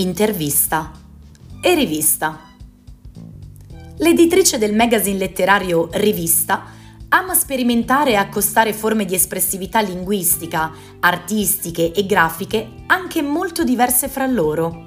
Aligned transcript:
intervista 0.00 0.92
e 1.60 1.74
rivista. 1.74 2.40
L'editrice 3.98 4.56
del 4.56 4.74
magazine 4.74 5.18
letterario 5.18 5.90
Rivista 5.92 6.64
ama 7.10 7.34
sperimentare 7.34 8.12
e 8.12 8.14
accostare 8.14 8.72
forme 8.72 9.04
di 9.04 9.14
espressività 9.14 9.82
linguistica, 9.82 10.72
artistiche 11.00 11.92
e 11.92 12.06
grafiche 12.06 12.66
anche 12.86 13.20
molto 13.20 13.62
diverse 13.62 14.08
fra 14.08 14.26
loro. 14.26 14.86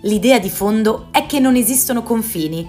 L'idea 0.00 0.40
di 0.40 0.50
fondo 0.50 1.08
è 1.12 1.26
che 1.26 1.38
non 1.38 1.54
esistono 1.54 2.02
confini, 2.02 2.68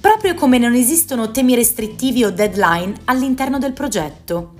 proprio 0.00 0.34
come 0.34 0.58
non 0.58 0.74
esistono 0.74 1.30
temi 1.30 1.54
restrittivi 1.54 2.24
o 2.24 2.32
deadline 2.32 2.92
all'interno 3.04 3.58
del 3.58 3.72
progetto. 3.72 4.54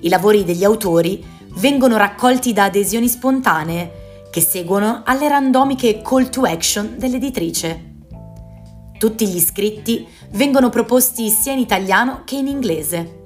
I 0.00 0.08
lavori 0.08 0.42
degli 0.42 0.64
autori 0.64 1.24
vengono 1.50 1.96
raccolti 1.96 2.52
da 2.52 2.64
adesioni 2.64 3.06
spontanee 3.06 3.97
che 4.30 4.40
seguono 4.40 5.02
alle 5.04 5.28
randomiche 5.28 6.02
call 6.02 6.28
to 6.28 6.42
action 6.42 6.94
dell'editrice. 6.98 7.84
Tutti 8.98 9.28
gli 9.28 9.40
scritti 9.40 10.06
vengono 10.30 10.70
proposti 10.70 11.30
sia 11.30 11.52
in 11.52 11.58
italiano 11.58 12.22
che 12.24 12.36
in 12.36 12.48
inglese. 12.48 13.16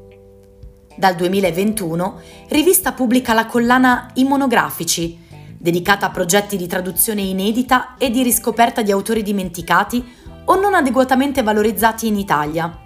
Dal 0.97 1.15
2021 1.15 2.21
Rivista 2.49 2.93
pubblica 2.93 3.33
la 3.33 3.47
collana 3.47 4.11
I 4.15 4.25
monografici, 4.25 5.19
dedicata 5.57 6.07
a 6.07 6.11
progetti 6.11 6.57
di 6.57 6.67
traduzione 6.67 7.23
inedita 7.23 7.97
e 7.97 8.11
di 8.11 8.23
riscoperta 8.23 8.83
di 8.83 8.93
autori 8.93 9.23
dimenticati 9.23 10.05
o 10.45 10.61
non 10.61 10.75
adeguatamente 10.75 11.43
valorizzati 11.43 12.07
in 12.09 12.19
Italia. 12.19 12.79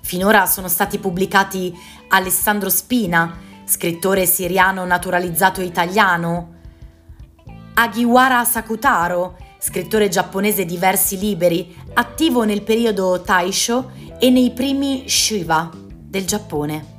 Finora 0.00 0.46
sono 0.46 0.68
stati 0.68 0.98
pubblicati 0.98 1.74
Alessandro 2.08 2.70
Spina, 2.70 3.36
scrittore 3.64 4.26
siriano 4.26 4.84
naturalizzato 4.84 5.60
italiano, 5.60 6.60
Agiwara 7.74 8.44
Sakutaro, 8.44 9.38
scrittore 9.58 10.08
giapponese 10.08 10.66
di 10.66 10.76
versi 10.76 11.18
liberi, 11.18 11.74
attivo 11.94 12.44
nel 12.44 12.62
periodo 12.62 13.22
Taisho 13.22 13.92
e 14.18 14.28
nei 14.28 14.50
primi 14.50 15.08
Shiva 15.08 15.70
del 15.72 16.26
Giappone. 16.26 16.90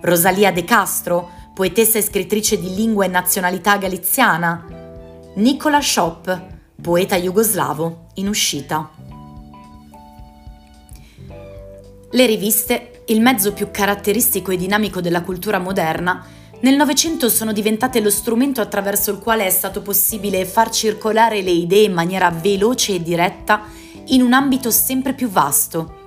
Rosalia 0.00 0.52
De 0.52 0.64
Castro, 0.64 1.28
poetessa 1.54 1.98
e 1.98 2.02
scrittrice 2.02 2.58
di 2.58 2.74
lingua 2.74 3.04
e 3.04 3.08
nazionalità 3.08 3.76
galiziana. 3.76 4.64
Nicola 5.34 5.82
Shop, 5.82 6.46
poeta 6.80 7.16
jugoslavo 7.16 8.06
in 8.14 8.28
uscita. 8.28 8.88
Le 12.10 12.26
riviste, 12.26 13.02
il 13.08 13.20
mezzo 13.20 13.52
più 13.52 13.70
caratteristico 13.70 14.50
e 14.50 14.56
dinamico 14.56 15.02
della 15.02 15.22
cultura 15.22 15.58
moderna, 15.58 16.24
nel 16.62 16.76
Novecento 16.76 17.28
sono 17.28 17.52
diventate 17.52 18.00
lo 18.00 18.10
strumento 18.10 18.60
attraverso 18.60 19.10
il 19.10 19.18
quale 19.18 19.44
è 19.44 19.50
stato 19.50 19.82
possibile 19.82 20.44
far 20.44 20.70
circolare 20.70 21.42
le 21.42 21.50
idee 21.50 21.86
in 21.86 21.92
maniera 21.92 22.30
veloce 22.30 22.94
e 22.94 23.02
diretta 23.02 23.62
in 24.06 24.22
un 24.22 24.32
ambito 24.32 24.70
sempre 24.70 25.12
più 25.12 25.28
vasto. 25.28 26.00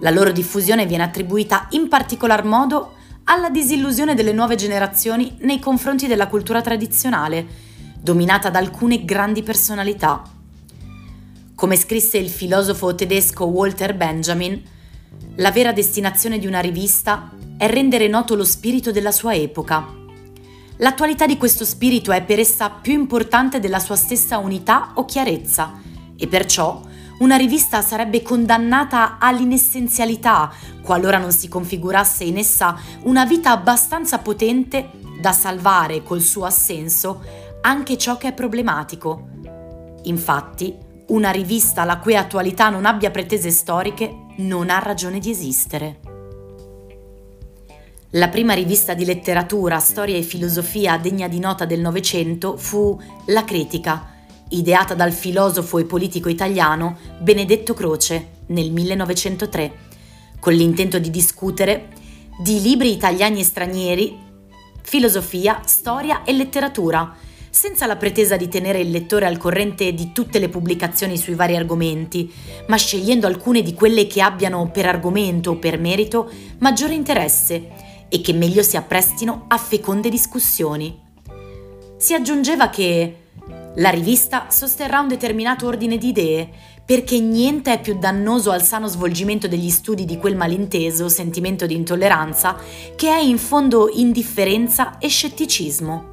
La 0.00 0.10
loro 0.10 0.30
diffusione 0.30 0.84
viene 0.84 1.04
attribuita 1.04 1.68
in 1.70 1.88
particolar 1.88 2.44
modo 2.44 2.96
alla 3.24 3.48
disillusione 3.48 4.14
delle 4.14 4.32
nuove 4.32 4.56
generazioni 4.56 5.36
nei 5.40 5.58
confronti 5.58 6.06
della 6.06 6.26
cultura 6.28 6.60
tradizionale, 6.60 7.46
dominata 7.98 8.50
da 8.50 8.58
alcune 8.58 9.06
grandi 9.06 9.42
personalità. 9.42 10.22
Come 11.54 11.76
scrisse 11.76 12.18
il 12.18 12.28
filosofo 12.28 12.94
tedesco 12.94 13.46
Walter 13.46 13.94
Benjamin, 13.94 14.62
la 15.36 15.50
vera 15.50 15.72
destinazione 15.72 16.38
di 16.38 16.46
una 16.46 16.60
rivista 16.60 17.30
è 17.56 17.66
rendere 17.68 18.08
noto 18.08 18.34
lo 18.34 18.44
spirito 18.44 18.90
della 18.90 19.12
sua 19.12 19.34
epoca. 19.34 20.00
L'attualità 20.78 21.26
di 21.26 21.36
questo 21.36 21.64
spirito 21.64 22.12
è 22.12 22.22
per 22.22 22.38
essa 22.38 22.70
più 22.70 22.92
importante 22.92 23.60
della 23.60 23.78
sua 23.78 23.96
stessa 23.96 24.38
unità 24.38 24.92
o 24.94 25.04
chiarezza 25.04 25.80
e 26.16 26.26
perciò 26.26 26.80
una 27.18 27.36
rivista 27.36 27.82
sarebbe 27.82 28.22
condannata 28.22 29.18
all'inessenzialità 29.20 30.52
qualora 30.82 31.18
non 31.18 31.30
si 31.30 31.46
configurasse 31.46 32.24
in 32.24 32.36
essa 32.36 32.76
una 33.04 33.24
vita 33.24 33.52
abbastanza 33.52 34.18
potente 34.18 34.90
da 35.20 35.30
salvare 35.30 36.02
col 36.02 36.20
suo 36.20 36.44
assenso 36.44 37.22
anche 37.60 37.96
ciò 37.96 38.16
che 38.16 38.28
è 38.28 38.32
problematico. 38.32 39.28
Infatti, 40.04 40.76
una 41.08 41.30
rivista 41.30 41.84
la 41.84 41.98
cui 41.98 42.16
attualità 42.16 42.70
non 42.70 42.86
abbia 42.86 43.12
pretese 43.12 43.50
storiche 43.50 44.12
non 44.38 44.68
ha 44.68 44.80
ragione 44.80 45.20
di 45.20 45.30
esistere. 45.30 46.00
La 48.16 48.28
prima 48.28 48.52
rivista 48.52 48.92
di 48.92 49.06
letteratura, 49.06 49.78
storia 49.78 50.18
e 50.18 50.22
filosofia 50.22 50.98
degna 50.98 51.28
di 51.28 51.38
nota 51.38 51.64
del 51.64 51.80
Novecento 51.80 52.58
fu 52.58 53.00
La 53.28 53.42
Critica, 53.42 54.06
ideata 54.50 54.92
dal 54.92 55.12
filosofo 55.12 55.78
e 55.78 55.86
politico 55.86 56.28
italiano 56.28 56.98
Benedetto 57.18 57.72
Croce 57.72 58.40
nel 58.48 58.70
1903, 58.70 59.72
con 60.40 60.52
l'intento 60.52 60.98
di 60.98 61.08
discutere 61.08 61.88
di 62.38 62.60
libri 62.60 62.92
italiani 62.92 63.40
e 63.40 63.44
stranieri, 63.44 64.18
filosofia, 64.82 65.62
storia 65.64 66.22
e 66.22 66.34
letteratura, 66.34 67.16
senza 67.48 67.86
la 67.86 67.96
pretesa 67.96 68.36
di 68.36 68.48
tenere 68.48 68.80
il 68.80 68.90
lettore 68.90 69.24
al 69.24 69.38
corrente 69.38 69.94
di 69.94 70.12
tutte 70.12 70.38
le 70.38 70.50
pubblicazioni 70.50 71.16
sui 71.16 71.34
vari 71.34 71.56
argomenti, 71.56 72.30
ma 72.66 72.76
scegliendo 72.76 73.26
alcune 73.26 73.62
di 73.62 73.72
quelle 73.72 74.06
che 74.06 74.20
abbiano 74.20 74.70
per 74.70 74.84
argomento 74.84 75.52
o 75.52 75.56
per 75.56 75.78
merito 75.78 76.30
maggiore 76.58 76.92
interesse 76.92 77.81
e 78.12 78.20
che 78.20 78.34
meglio 78.34 78.62
si 78.62 78.76
apprestino 78.76 79.46
a 79.48 79.56
feconde 79.56 80.10
discussioni. 80.10 81.00
Si 81.96 82.12
aggiungeva 82.12 82.68
che 82.68 83.16
la 83.76 83.88
rivista 83.88 84.48
sosterrà 84.50 85.00
un 85.00 85.08
determinato 85.08 85.66
ordine 85.66 85.96
di 85.96 86.08
idee, 86.08 86.50
perché 86.84 87.18
niente 87.20 87.72
è 87.72 87.80
più 87.80 87.98
dannoso 87.98 88.50
al 88.50 88.62
sano 88.62 88.86
svolgimento 88.86 89.48
degli 89.48 89.70
studi 89.70 90.04
di 90.04 90.18
quel 90.18 90.36
malinteso 90.36 91.08
sentimento 91.08 91.64
di 91.64 91.74
intolleranza 91.74 92.56
che 92.96 93.08
è 93.08 93.18
in 93.18 93.38
fondo 93.38 93.88
indifferenza 93.90 94.98
e 94.98 95.08
scetticismo. 95.08 96.10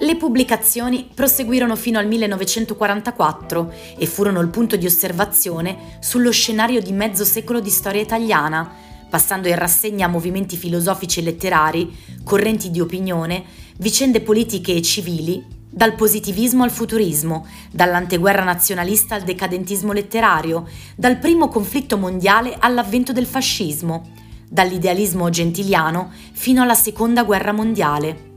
Le 0.00 0.16
pubblicazioni 0.16 1.08
proseguirono 1.14 1.74
fino 1.76 1.98
al 1.98 2.06
1944 2.06 3.72
e 3.96 4.06
furono 4.06 4.40
il 4.40 4.48
punto 4.48 4.76
di 4.76 4.84
osservazione 4.84 5.96
sullo 6.00 6.30
scenario 6.30 6.82
di 6.82 6.92
mezzo 6.92 7.24
secolo 7.24 7.60
di 7.60 7.70
storia 7.70 8.02
italiana, 8.02 8.83
passando 9.14 9.46
in 9.46 9.54
rassegna 9.54 10.08
movimenti 10.08 10.56
filosofici 10.56 11.20
e 11.20 11.22
letterari, 11.22 11.88
correnti 12.24 12.72
di 12.72 12.80
opinione, 12.80 13.44
vicende 13.76 14.20
politiche 14.20 14.74
e 14.74 14.82
civili, 14.82 15.40
dal 15.70 15.94
positivismo 15.94 16.64
al 16.64 16.72
futurismo, 16.72 17.46
dall'anteguerra 17.70 18.42
nazionalista 18.42 19.14
al 19.14 19.22
decadentismo 19.22 19.92
letterario, 19.92 20.66
dal 20.96 21.18
primo 21.18 21.46
conflitto 21.46 21.96
mondiale 21.96 22.56
all'avvento 22.58 23.12
del 23.12 23.26
fascismo, 23.26 24.10
dall'idealismo 24.50 25.30
gentiliano 25.30 26.10
fino 26.32 26.62
alla 26.62 26.74
seconda 26.74 27.22
guerra 27.22 27.52
mondiale. 27.52 28.33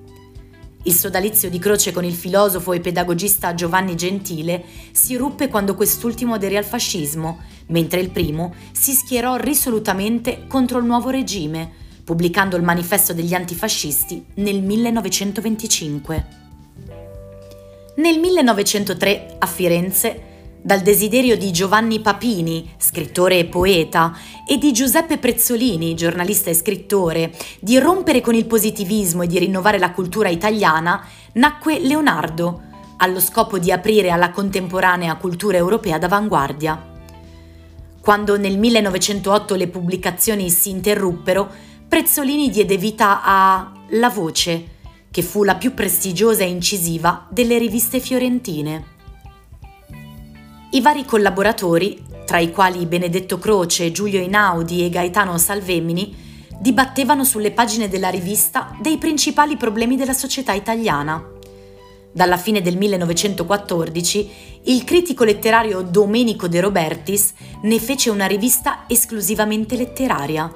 Il 0.87 0.93
sodalizio 0.93 1.49
di 1.49 1.59
croce 1.59 1.91
con 1.91 2.05
il 2.05 2.13
filosofo 2.13 2.71
e 2.71 2.79
pedagogista 2.79 3.53
Giovanni 3.53 3.95
Gentile 3.95 4.63
si 4.93 5.17
ruppe 5.17 5.49
quando 5.49 5.75
quest'ultimo 5.75 6.35
aderì 6.35 6.55
al 6.55 6.63
fascismo, 6.63 7.41
mentre 7.67 7.99
il 7.99 8.09
primo 8.09 8.55
si 8.71 8.93
schierò 8.93 9.35
risolutamente 9.35 10.45
contro 10.47 10.79
il 10.79 10.85
nuovo 10.85 11.09
regime, 11.09 11.69
pubblicando 12.05 12.55
il 12.55 12.63
manifesto 12.63 13.13
degli 13.13 13.33
antifascisti 13.33 14.27
nel 14.35 14.61
1925. 14.61 16.25
Nel 17.95 18.19
1903, 18.19 19.35
a 19.39 19.45
Firenze, 19.45 20.21
dal 20.61 20.81
desiderio 20.81 21.37
di 21.37 21.51
Giovanni 21.51 21.99
Papini, 21.99 22.73
scrittore 22.77 23.39
e 23.39 23.45
poeta, 23.45 24.15
e 24.47 24.57
di 24.57 24.71
Giuseppe 24.73 25.17
Prezzolini, 25.17 25.95
giornalista 25.95 26.49
e 26.49 26.53
scrittore, 26.53 27.33
di 27.59 27.77
rompere 27.77 28.21
con 28.21 28.35
il 28.35 28.45
positivismo 28.45 29.23
e 29.23 29.27
di 29.27 29.39
rinnovare 29.39 29.79
la 29.79 29.91
cultura 29.91 30.29
italiana, 30.29 31.05
nacque 31.33 31.79
Leonardo, 31.79 32.61
allo 32.97 33.19
scopo 33.19 33.59
di 33.59 33.71
aprire 33.71 34.09
alla 34.09 34.31
contemporanea 34.31 35.15
cultura 35.15 35.57
europea 35.57 35.97
d'avanguardia. 35.97 36.95
Quando 38.01 38.37
nel 38.37 38.57
1908 38.57 39.55
le 39.55 39.67
pubblicazioni 39.67 40.49
si 40.49 40.69
interruppero, 40.69 41.49
Prezzolini 41.87 42.49
diede 42.49 42.77
vita 42.77 43.21
a 43.23 43.71
La 43.91 44.09
Voce, 44.09 44.75
che 45.11 45.21
fu 45.21 45.43
la 45.43 45.55
più 45.55 45.73
prestigiosa 45.73 46.43
e 46.43 46.49
incisiva 46.49 47.27
delle 47.29 47.57
riviste 47.57 47.99
fiorentine. 47.99 48.95
I 50.69 50.81
vari 50.81 51.05
collaboratori, 51.05 52.03
tra 52.25 52.39
i 52.39 52.51
quali 52.51 52.85
Benedetto 52.85 53.37
Croce, 53.37 53.91
Giulio 53.91 54.19
Inaudi 54.19 54.83
e 54.83 54.89
Gaetano 54.89 55.37
Salvemini, 55.37 56.13
dibattevano 56.59 57.23
sulle 57.23 57.51
pagine 57.51 57.87
della 57.87 58.09
rivista 58.09 58.75
dei 58.81 58.97
principali 58.97 59.55
problemi 59.55 59.95
della 59.95 60.11
società 60.11 60.51
italiana. 60.51 61.25
Dalla 62.11 62.35
fine 62.35 62.61
del 62.61 62.75
1914, 62.75 64.29
il 64.63 64.83
critico 64.83 65.23
letterario 65.23 65.81
Domenico 65.83 66.49
De 66.49 66.59
Robertis 66.59 67.33
ne 67.61 67.79
fece 67.79 68.09
una 68.09 68.25
rivista 68.25 68.83
esclusivamente 68.87 69.77
letteraria. 69.77 70.53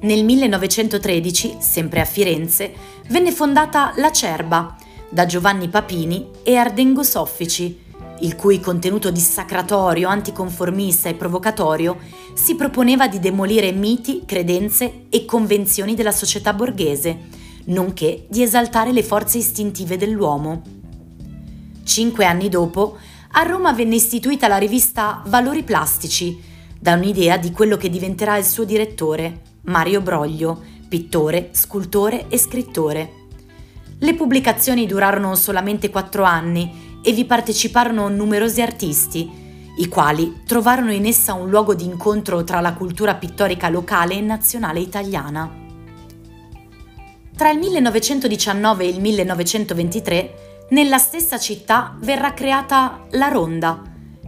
Nel 0.00 0.24
1913, 0.24 1.58
sempre 1.60 2.00
a 2.00 2.04
Firenze, 2.04 2.74
venne 3.08 3.30
fondata 3.30 3.92
La 3.96 4.10
Cerba 4.10 4.76
da 5.08 5.26
Giovanni 5.26 5.68
Papini 5.68 6.30
e 6.42 6.56
Ardengo 6.56 7.04
Soffici, 7.04 7.83
il 8.20 8.36
cui 8.36 8.60
contenuto 8.60 9.10
dissacratorio, 9.10 10.08
anticonformista 10.08 11.08
e 11.08 11.14
provocatorio 11.14 11.98
si 12.34 12.54
proponeva 12.54 13.08
di 13.08 13.18
demolire 13.18 13.72
miti, 13.72 14.22
credenze 14.24 15.06
e 15.08 15.24
convenzioni 15.24 15.94
della 15.94 16.12
società 16.12 16.52
borghese, 16.52 17.18
nonché 17.66 18.26
di 18.28 18.42
esaltare 18.42 18.92
le 18.92 19.02
forze 19.02 19.38
istintive 19.38 19.96
dell'uomo. 19.96 20.62
Cinque 21.82 22.24
anni 22.24 22.48
dopo, 22.48 22.96
a 23.32 23.42
Roma 23.42 23.72
venne 23.72 23.96
istituita 23.96 24.46
la 24.48 24.58
rivista 24.58 25.22
Valori 25.26 25.64
Plastici, 25.64 26.40
da 26.78 26.94
un'idea 26.94 27.36
di 27.36 27.50
quello 27.50 27.76
che 27.76 27.88
diventerà 27.88 28.36
il 28.36 28.44
suo 28.44 28.64
direttore, 28.64 29.40
Mario 29.62 30.00
Broglio, 30.00 30.62
pittore, 30.88 31.48
scultore 31.52 32.28
e 32.28 32.38
scrittore. 32.38 33.12
Le 33.98 34.14
pubblicazioni 34.14 34.86
durarono 34.86 35.34
solamente 35.34 35.90
quattro 35.90 36.24
anni 36.24 36.93
e 37.04 37.12
vi 37.12 37.26
parteciparono 37.26 38.08
numerosi 38.08 38.62
artisti, 38.62 39.30
i 39.76 39.88
quali 39.88 40.40
trovarono 40.46 40.90
in 40.90 41.04
essa 41.04 41.34
un 41.34 41.50
luogo 41.50 41.74
di 41.74 41.84
incontro 41.84 42.42
tra 42.44 42.60
la 42.60 42.72
cultura 42.72 43.14
pittorica 43.14 43.68
locale 43.68 44.14
e 44.14 44.20
nazionale 44.22 44.80
italiana. 44.80 45.62
Tra 47.36 47.50
il 47.50 47.58
1919 47.58 48.84
e 48.84 48.88
il 48.88 49.00
1923, 49.00 50.34
nella 50.70 50.98
stessa 50.98 51.38
città 51.38 51.94
verrà 51.98 52.32
creata 52.32 53.04
La 53.10 53.28
Ronda, 53.28 53.82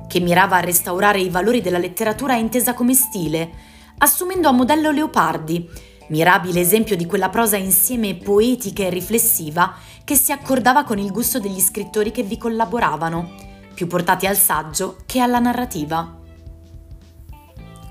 che 0.06 0.20
mirava 0.20 0.56
a 0.56 0.60
restaurare 0.60 1.20
i 1.20 1.30
valori 1.30 1.62
della 1.62 1.78
letteratura 1.78 2.34
intesa 2.34 2.74
come 2.74 2.92
stile, 2.92 3.50
assumendo 3.98 4.48
a 4.48 4.52
modello 4.52 4.90
Leopardi, 4.90 5.66
mirabile 6.08 6.60
esempio 6.60 6.96
di 6.96 7.06
quella 7.06 7.30
prosa 7.30 7.56
insieme 7.56 8.16
poetica 8.16 8.84
e 8.84 8.90
riflessiva 8.90 9.74
che 10.06 10.14
si 10.14 10.30
accordava 10.30 10.84
con 10.84 10.98
il 10.98 11.10
gusto 11.10 11.40
degli 11.40 11.58
scrittori 11.58 12.12
che 12.12 12.22
vi 12.22 12.38
collaboravano, 12.38 13.28
più 13.74 13.88
portati 13.88 14.24
al 14.28 14.36
saggio 14.36 14.98
che 15.04 15.18
alla 15.18 15.40
narrativa. 15.40 16.16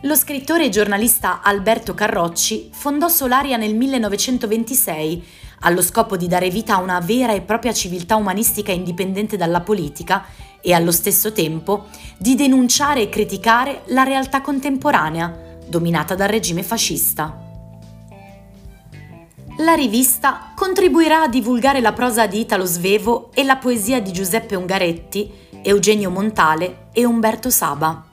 Lo 0.03 0.15
scrittore 0.15 0.67
e 0.67 0.69
giornalista 0.69 1.41
Alberto 1.41 1.93
Carrocci 1.93 2.69
fondò 2.71 3.09
Solaria 3.09 3.57
nel 3.57 3.75
1926 3.75 5.25
allo 5.59 5.81
scopo 5.81 6.15
di 6.15 6.29
dare 6.29 6.49
vita 6.49 6.75
a 6.75 6.81
una 6.81 7.01
vera 7.01 7.33
e 7.33 7.41
propria 7.41 7.73
civiltà 7.73 8.15
umanistica 8.15 8.71
indipendente 8.71 9.35
dalla 9.35 9.59
politica 9.59 10.25
e 10.61 10.71
allo 10.71 10.93
stesso 10.93 11.33
tempo 11.33 11.87
di 12.17 12.35
denunciare 12.35 13.01
e 13.01 13.09
criticare 13.09 13.81
la 13.87 14.03
realtà 14.03 14.39
contemporanea, 14.39 15.57
dominata 15.67 16.15
dal 16.15 16.29
regime 16.29 16.63
fascista. 16.63 17.44
La 19.59 19.73
rivista 19.73 20.51
contribuirà 20.53 21.21
a 21.21 21.27
divulgare 21.29 21.79
la 21.79 21.93
prosa 21.93 22.27
di 22.27 22.41
Italo 22.41 22.65
Svevo 22.65 23.29
e 23.33 23.45
la 23.45 23.55
poesia 23.55 24.01
di 24.01 24.11
Giuseppe 24.11 24.55
Ungaretti, 24.55 25.31
Eugenio 25.63 26.09
Montale 26.09 26.87
e 26.91 27.05
Umberto 27.05 27.49
Saba. 27.49 28.03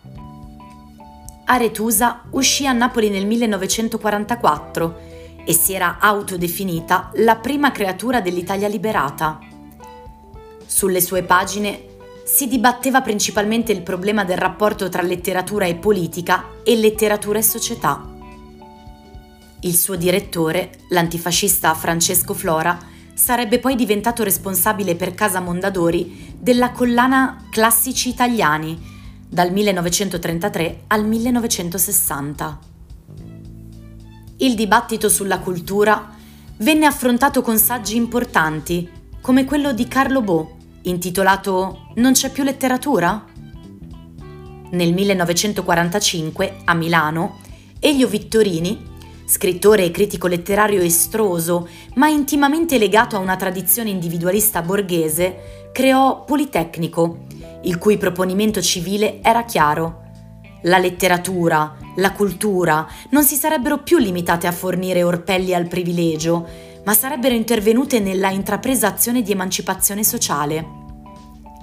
Aretusa 1.46 2.22
uscì 2.30 2.64
a 2.64 2.72
Napoli 2.72 3.10
nel 3.10 3.26
1944 3.26 5.00
e 5.44 5.52
si 5.52 5.72
era 5.72 5.98
autodefinita 5.98 7.10
la 7.14 7.34
prima 7.34 7.72
creatura 7.72 8.20
dell'Italia 8.20 8.68
liberata. 8.68 9.40
Sulle 10.64 11.00
sue 11.00 11.24
pagine 11.24 11.86
si 12.24 12.46
dibatteva 12.46 13.00
principalmente 13.00 13.72
il 13.72 13.82
problema 13.82 14.22
del 14.22 14.38
rapporto 14.38 14.88
tra 14.88 15.02
letteratura 15.02 15.66
e 15.66 15.74
politica 15.74 16.44
e 16.62 16.76
letteratura 16.76 17.40
e 17.40 17.42
società. 17.42 18.11
Il 19.64 19.76
suo 19.76 19.94
direttore, 19.94 20.72
l'antifascista 20.88 21.72
Francesco 21.74 22.34
Flora, 22.34 22.76
sarebbe 23.14 23.60
poi 23.60 23.76
diventato 23.76 24.24
responsabile 24.24 24.96
per 24.96 25.14
Casa 25.14 25.38
Mondadori 25.38 26.34
della 26.36 26.72
collana 26.72 27.46
Classici 27.48 28.08
Italiani 28.08 28.76
dal 29.28 29.52
1933 29.52 30.84
al 30.88 31.06
1960. 31.06 32.58
Il 34.38 34.56
dibattito 34.56 35.08
sulla 35.08 35.38
cultura 35.38 36.12
venne 36.56 36.86
affrontato 36.86 37.40
con 37.40 37.56
saggi 37.56 37.94
importanti, 37.94 38.90
come 39.20 39.44
quello 39.44 39.72
di 39.72 39.86
Carlo 39.86 40.22
Bo, 40.22 40.56
intitolato 40.82 41.86
Non 41.94 42.14
c'è 42.14 42.32
più 42.32 42.42
letteratura? 42.42 43.26
Nel 44.72 44.92
1945, 44.92 46.62
a 46.64 46.74
Milano, 46.74 47.38
Elio 47.78 48.08
Vittorini 48.08 48.90
scrittore 49.32 49.86
e 49.86 49.90
critico 49.90 50.26
letterario 50.26 50.82
estroso, 50.82 51.66
ma 51.94 52.06
intimamente 52.08 52.76
legato 52.76 53.16
a 53.16 53.18
una 53.18 53.36
tradizione 53.36 53.88
individualista 53.88 54.60
borghese, 54.60 55.70
creò 55.72 56.22
Politecnico, 56.24 57.20
il 57.62 57.78
cui 57.78 57.96
proponimento 57.96 58.60
civile 58.60 59.22
era 59.22 59.46
chiaro. 59.46 60.00
La 60.64 60.76
letteratura, 60.76 61.76
la 61.96 62.12
cultura 62.12 62.86
non 63.08 63.24
si 63.24 63.36
sarebbero 63.36 63.78
più 63.78 63.96
limitate 63.96 64.46
a 64.46 64.52
fornire 64.52 65.02
orpelli 65.02 65.54
al 65.54 65.66
privilegio, 65.66 66.46
ma 66.84 66.92
sarebbero 66.92 67.34
intervenute 67.34 68.00
nella 68.00 68.28
intrapresa 68.28 68.88
azione 68.88 69.22
di 69.22 69.32
emancipazione 69.32 70.04
sociale. 70.04 70.80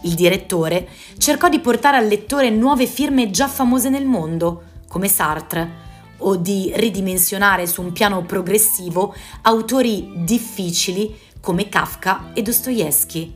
Il 0.06 0.16
direttore 0.16 0.88
cercò 1.19 1.50
di 1.50 1.60
portare 1.60 1.98
al 1.98 2.07
lettore 2.07 2.50
nuove 2.50 2.88
firme 2.88 3.30
già 3.30 3.48
famose 3.48 3.89
nel 3.89 4.07
mondo, 4.07 4.63
come 4.88 5.07
Sartre, 5.07 5.88
o 6.19 6.36
di 6.36 6.71
ridimensionare 6.75 7.68
su 7.68 7.81
un 7.81 7.92
piano 7.92 8.24
progressivo 8.24 9.13
autori 9.42 10.12
difficili 10.16 11.16
come 11.42 11.69
Kafka 11.69 12.31
e 12.33 12.42
Dostoevsky. 12.42 13.33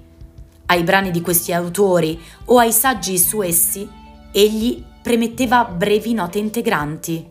Ai 0.66 0.84
brani 0.84 1.12
di 1.12 1.22
questi 1.22 1.54
autori 1.54 2.20
o 2.46 2.58
ai 2.58 2.72
saggi 2.72 3.18
su 3.18 3.42
essi, 3.42 3.88
egli 4.32 4.84
premetteva 5.02 5.66
brevi 5.66 6.14
note 6.14 6.40
integranti. 6.40 7.30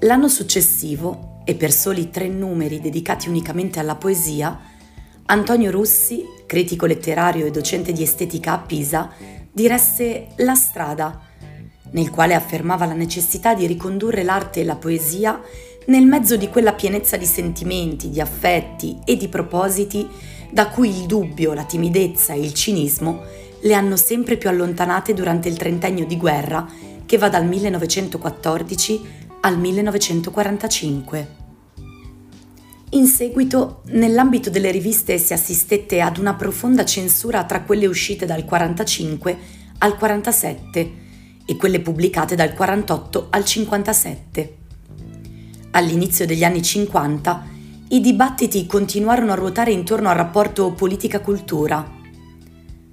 L'anno 0.00 0.28
successivo, 0.28 1.40
e 1.44 1.54
per 1.54 1.72
soli 1.72 2.10
tre 2.10 2.28
numeri 2.28 2.80
dedicati 2.80 3.28
unicamente 3.28 3.78
alla 3.78 3.96
poesia, 3.96 4.58
Antonio 5.26 5.70
Russi, 5.70 6.22
critico 6.46 6.86
letterario 6.86 7.46
e 7.46 7.50
docente 7.50 7.92
di 7.92 8.02
estetica 8.02 8.52
a 8.52 8.58
Pisa, 8.58 9.10
diresse 9.50 10.28
La 10.36 10.54
strada, 10.54 11.20
nel 11.94 12.10
quale 12.10 12.34
affermava 12.34 12.86
la 12.86 12.94
necessità 12.94 13.54
di 13.54 13.66
ricondurre 13.66 14.22
l'arte 14.22 14.60
e 14.60 14.64
la 14.64 14.76
poesia 14.76 15.40
nel 15.86 16.06
mezzo 16.06 16.36
di 16.36 16.48
quella 16.48 16.72
pienezza 16.72 17.16
di 17.16 17.26
sentimenti, 17.26 18.10
di 18.10 18.20
affetti 18.20 18.98
e 19.04 19.16
di 19.16 19.28
propositi 19.28 20.06
da 20.50 20.68
cui 20.68 20.88
il 20.88 21.06
dubbio, 21.06 21.52
la 21.52 21.64
timidezza 21.64 22.32
e 22.32 22.40
il 22.40 22.54
cinismo 22.54 23.22
le 23.60 23.74
hanno 23.74 23.96
sempre 23.96 24.36
più 24.36 24.48
allontanate 24.48 25.14
durante 25.14 25.48
il 25.48 25.56
trentennio 25.56 26.06
di 26.06 26.16
guerra 26.16 26.66
che 27.06 27.18
va 27.18 27.28
dal 27.28 27.46
1914 27.46 29.00
al 29.40 29.58
1945. 29.58 31.42
In 32.90 33.06
seguito, 33.06 33.82
nell'ambito 33.86 34.50
delle 34.50 34.70
riviste 34.70 35.18
si 35.18 35.32
assistette 35.32 36.00
ad 36.00 36.18
una 36.18 36.34
profonda 36.34 36.84
censura 36.84 37.44
tra 37.44 37.62
quelle 37.62 37.86
uscite 37.86 38.26
dal 38.26 38.44
45 38.44 39.38
al 39.78 39.96
47 39.96 41.02
e 41.46 41.56
quelle 41.56 41.80
pubblicate 41.80 42.34
dal 42.34 42.54
48 42.54 43.28
al 43.30 43.44
57. 43.44 44.56
All'inizio 45.72 46.26
degli 46.26 46.44
anni 46.44 46.62
50 46.62 47.52
i 47.88 48.00
dibattiti 48.00 48.66
continuarono 48.66 49.32
a 49.32 49.36
ruotare 49.36 49.70
intorno 49.70 50.08
al 50.08 50.16
rapporto 50.16 50.72
politica-cultura. 50.72 52.02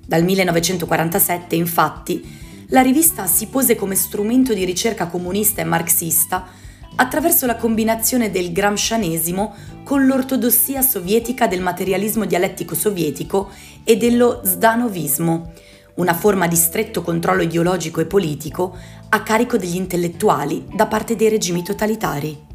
Dal 0.05 0.23
1947, 0.23 1.55
infatti, 1.55 2.39
la 2.67 2.81
rivista 2.81 3.25
si 3.25 3.47
pose 3.47 3.75
come 3.75 3.95
strumento 3.95 4.53
di 4.53 4.65
ricerca 4.65 5.07
comunista 5.07 5.61
e 5.61 5.65
marxista 5.65 6.47
attraverso 6.95 7.45
la 7.45 7.55
combinazione 7.55 8.31
del 8.31 8.51
gramscianesimo 8.51 9.55
con 9.83 10.05
l'ortodossia 10.05 10.81
sovietica 10.81 11.47
del 11.47 11.61
materialismo 11.61 12.25
dialettico 12.25 12.75
sovietico 12.75 13.49
e 13.83 13.97
dello 13.97 14.41
zdanovismo, 14.43 15.51
una 15.95 16.13
forma 16.13 16.47
di 16.47 16.55
stretto 16.55 17.01
controllo 17.01 17.43
ideologico 17.43 17.99
e 17.99 18.05
politico 18.05 18.75
a 19.09 19.23
carico 19.23 19.57
degli 19.57 19.75
intellettuali 19.75 20.65
da 20.73 20.87
parte 20.87 21.15
dei 21.15 21.29
regimi 21.29 21.63
totalitari. 21.63 22.49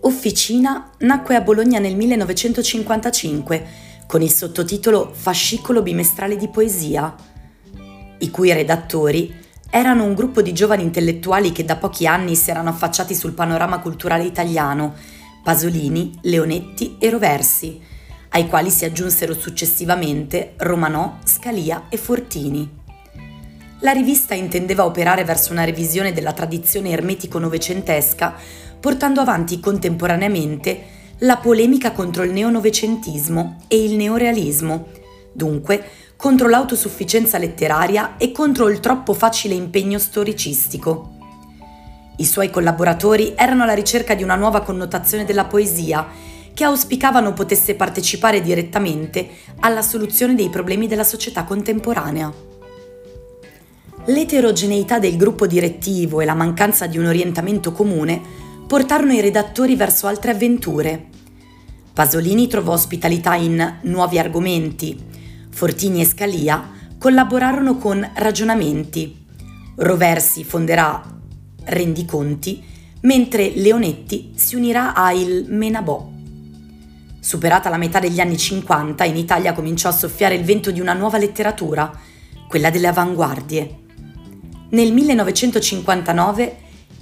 Officina 0.00 0.90
nacque 0.98 1.34
a 1.34 1.40
Bologna 1.40 1.78
nel 1.78 1.96
1955 1.96 3.66
con 4.06 4.22
il 4.22 4.30
sottotitolo 4.30 5.10
Fascicolo 5.12 5.82
bimestrale 5.82 6.36
di 6.36 6.48
poesia, 6.48 7.14
i 8.18 8.30
cui 8.30 8.52
redattori 8.52 9.34
erano 9.68 10.04
un 10.04 10.14
gruppo 10.14 10.42
di 10.42 10.52
giovani 10.52 10.82
intellettuali 10.84 11.50
che 11.50 11.64
da 11.64 11.76
pochi 11.76 12.06
anni 12.06 12.36
si 12.36 12.50
erano 12.50 12.68
affacciati 12.68 13.14
sul 13.14 13.32
panorama 13.32 13.80
culturale 13.80 14.24
italiano, 14.24 14.94
Pasolini, 15.42 16.16
Leonetti 16.22 16.96
e 16.98 17.10
Roversi, 17.10 17.80
ai 18.36 18.48
quali 18.48 18.68
si 18.68 18.84
aggiunsero 18.84 19.32
successivamente 19.32 20.52
Romanò, 20.58 21.16
Scalia 21.24 21.86
e 21.88 21.96
Fortini. 21.96 22.70
La 23.80 23.92
rivista 23.92 24.34
intendeva 24.34 24.84
operare 24.84 25.24
verso 25.24 25.52
una 25.52 25.64
revisione 25.64 26.12
della 26.12 26.34
tradizione 26.34 26.90
ermetico-novecentesca 26.90 28.34
portando 28.78 29.22
avanti 29.22 29.58
contemporaneamente 29.58 30.94
la 31.20 31.38
polemica 31.38 31.92
contro 31.92 32.24
il 32.24 32.32
neonovecentismo 32.32 33.56
e 33.68 33.82
il 33.82 33.94
neorealismo, 33.94 34.88
dunque 35.32 35.82
contro 36.14 36.48
l'autosufficienza 36.48 37.38
letteraria 37.38 38.18
e 38.18 38.32
contro 38.32 38.68
il 38.68 38.80
troppo 38.80 39.14
facile 39.14 39.54
impegno 39.54 39.98
storicistico. 39.98 41.14
I 42.16 42.24
suoi 42.26 42.50
collaboratori 42.50 43.32
erano 43.34 43.62
alla 43.62 43.72
ricerca 43.72 44.14
di 44.14 44.22
una 44.22 44.36
nuova 44.36 44.60
connotazione 44.60 45.24
della 45.24 45.46
poesia, 45.46 46.34
che 46.56 46.64
auspicavano 46.64 47.34
potesse 47.34 47.74
partecipare 47.74 48.40
direttamente 48.40 49.28
alla 49.60 49.82
soluzione 49.82 50.34
dei 50.34 50.48
problemi 50.48 50.86
della 50.86 51.04
società 51.04 51.44
contemporanea. 51.44 52.32
L'eterogeneità 54.06 54.98
del 54.98 55.18
gruppo 55.18 55.46
direttivo 55.46 56.22
e 56.22 56.24
la 56.24 56.32
mancanza 56.32 56.86
di 56.86 56.96
un 56.96 57.04
orientamento 57.04 57.72
comune 57.72 58.18
portarono 58.66 59.12
i 59.12 59.20
redattori 59.20 59.76
verso 59.76 60.06
altre 60.06 60.30
avventure. 60.30 61.08
Pasolini 61.92 62.46
trovò 62.46 62.72
ospitalità 62.72 63.34
in 63.34 63.80
Nuovi 63.82 64.18
argomenti, 64.18 64.98
Fortini 65.50 66.00
e 66.00 66.06
Scalia 66.06 66.70
collaborarono 66.96 67.76
con 67.76 68.12
Ragionamenti, 68.14 69.14
Roversi 69.74 70.42
fonderà 70.42 71.02
Rendiconti, 71.64 72.64
mentre 73.02 73.52
Leonetti 73.54 74.32
si 74.36 74.56
unirà 74.56 74.94
a 74.94 75.12
Il 75.12 75.44
Menabò. 75.50 76.14
Superata 77.26 77.68
la 77.68 77.76
metà 77.76 77.98
degli 77.98 78.20
anni 78.20 78.36
50, 78.36 79.02
in 79.02 79.16
Italia 79.16 79.52
cominciò 79.52 79.88
a 79.88 79.92
soffiare 79.92 80.36
il 80.36 80.44
vento 80.44 80.70
di 80.70 80.80
una 80.80 80.92
nuova 80.92 81.18
letteratura, 81.18 81.90
quella 82.46 82.70
delle 82.70 82.86
avanguardie. 82.86 83.78
Nel 84.70 84.92
1959 84.92 86.56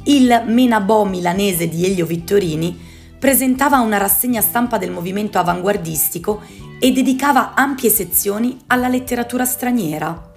il 0.05 0.45
Menabò 0.47 1.05
milanese 1.05 1.69
di 1.69 1.85
Elio 1.85 2.07
Vittorini 2.07 2.75
presentava 3.19 3.81
una 3.81 3.99
rassegna 3.99 4.41
stampa 4.41 4.79
del 4.79 4.91
movimento 4.91 5.39
avanguardistico 5.39 6.41
e 6.81 6.91
dedicava 6.91 7.53
ampie 7.53 7.91
sezioni 7.91 8.57
alla 8.69 8.89
letteratura 8.89 9.45
straniera. 9.45 10.33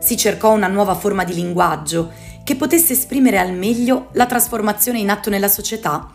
Si 0.00 0.16
cercò 0.16 0.50
una 0.50 0.68
nuova 0.68 0.94
forma 0.94 1.24
di 1.24 1.34
linguaggio 1.34 2.10
che 2.42 2.56
potesse 2.56 2.94
esprimere 2.94 3.38
al 3.38 3.52
meglio 3.52 4.08
la 4.12 4.24
trasformazione 4.24 4.98
in 4.98 5.10
atto 5.10 5.28
nella 5.28 5.48
società, 5.48 6.14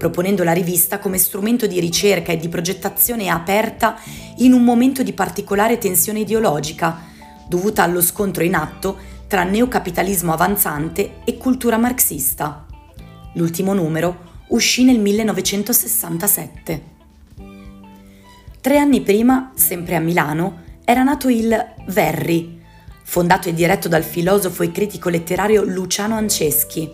proponendo 0.00 0.44
la 0.44 0.52
rivista 0.52 0.98
come 0.98 1.18
strumento 1.18 1.66
di 1.66 1.78
ricerca 1.78 2.32
e 2.32 2.38
di 2.38 2.48
progettazione 2.48 3.28
aperta 3.28 3.98
in 4.36 4.54
un 4.54 4.64
momento 4.64 5.02
di 5.02 5.12
particolare 5.12 5.76
tensione 5.76 6.20
ideologica, 6.20 7.00
dovuta 7.46 7.82
allo 7.82 8.00
scontro 8.00 8.42
in 8.42 8.54
atto 8.54 8.96
tra 9.26 9.42
neocapitalismo 9.42 10.32
avanzante 10.32 11.16
e 11.26 11.36
cultura 11.36 11.76
marxista. 11.76 12.64
L'ultimo 13.34 13.74
numero 13.74 14.44
uscì 14.48 14.84
nel 14.84 14.98
1967. 15.00 16.82
Tre 18.58 18.78
anni 18.78 19.02
prima, 19.02 19.52
sempre 19.54 19.96
a 19.96 20.00
Milano, 20.00 20.62
era 20.82 21.02
nato 21.02 21.28
il 21.28 21.54
Verri, 21.88 22.58
fondato 23.02 23.50
e 23.50 23.52
diretto 23.52 23.86
dal 23.86 24.04
filosofo 24.04 24.62
e 24.62 24.72
critico 24.72 25.10
letterario 25.10 25.62
Luciano 25.62 26.16
Anceschi. 26.16 26.90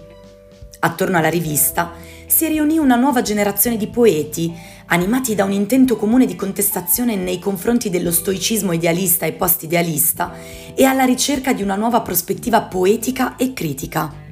Attorno 0.81 1.19
alla 1.19 1.31
rivista 1.31 2.15
si 2.27 2.49
riunì 2.49 2.79
una 2.79 2.97
nuova 2.97 3.23
generazione 3.23 3.77
di 3.77 3.87
poeti, 3.87 4.53
animati 4.87 5.35
da 5.35 5.45
un 5.45 5.53
intento 5.53 5.97
comune 5.97 6.27
di 6.27 6.37
contestazione 6.37 7.17
nei 7.17 7.39
confronti 7.39 7.91
dello 7.91 8.11
stoicismo 8.11 8.73
idealista 8.73 9.27
e 9.27 9.33
post-idealista 9.33 10.33
e 10.75 10.85
alla 10.85 11.05
ricerca 11.05 11.53
di 11.53 11.63
una 11.63 11.77
nuova 11.77 12.01
prospettiva 12.01 12.63
poetica 12.63 13.37
e 13.37 13.53
critica. 13.53 14.25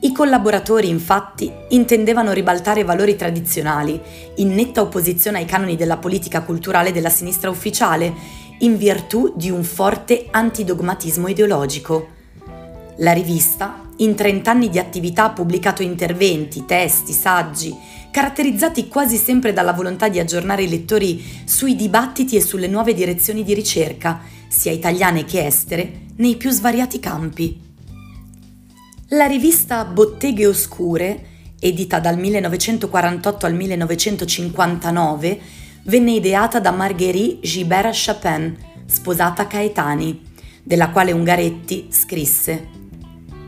I 0.00 0.12
collaboratori, 0.12 0.88
infatti, 0.88 1.50
intendevano 1.70 2.32
ribaltare 2.32 2.84
valori 2.84 3.16
tradizionali, 3.16 4.00
in 4.36 4.54
netta 4.54 4.80
opposizione 4.80 5.38
ai 5.38 5.46
canoni 5.46 5.74
della 5.74 5.96
politica 5.96 6.42
culturale 6.42 6.92
della 6.92 7.08
sinistra 7.08 7.50
ufficiale, 7.50 8.14
in 8.58 8.76
virtù 8.76 9.32
di 9.34 9.50
un 9.50 9.64
forte 9.64 10.26
antidogmatismo 10.30 11.28
ideologico. 11.28 12.08
La 12.98 13.12
rivista, 13.12 13.85
in 13.98 14.14
30 14.14 14.50
anni 14.50 14.68
di 14.68 14.78
attività, 14.78 15.24
ha 15.24 15.30
pubblicato 15.30 15.82
interventi, 15.82 16.64
testi, 16.64 17.12
saggi, 17.12 17.74
caratterizzati 18.10 18.88
quasi 18.88 19.16
sempre 19.16 19.52
dalla 19.52 19.72
volontà 19.72 20.08
di 20.08 20.18
aggiornare 20.18 20.64
i 20.64 20.68
lettori 20.68 21.22
sui 21.44 21.76
dibattiti 21.76 22.36
e 22.36 22.40
sulle 22.40 22.66
nuove 22.66 22.94
direzioni 22.94 23.42
di 23.42 23.54
ricerca, 23.54 24.20
sia 24.48 24.72
italiane 24.72 25.24
che 25.24 25.44
estere, 25.44 26.04
nei 26.16 26.36
più 26.36 26.50
svariati 26.50 27.00
campi. 27.00 27.60
La 29.10 29.26
rivista 29.26 29.84
Botteghe 29.84 30.46
Oscure, 30.46 31.26
edita 31.60 32.00
dal 32.00 32.18
1948 32.18 33.46
al 33.46 33.54
1959, 33.54 35.40
venne 35.84 36.12
ideata 36.12 36.58
da 36.58 36.70
Marguerite 36.72 37.46
Gibert 37.46 37.92
Chapin, 37.92 38.56
sposata 38.86 39.42
a 39.42 39.46
Caetani, 39.46 40.20
della 40.62 40.90
quale 40.90 41.12
Ungaretti 41.12 41.86
scrisse 41.90 42.75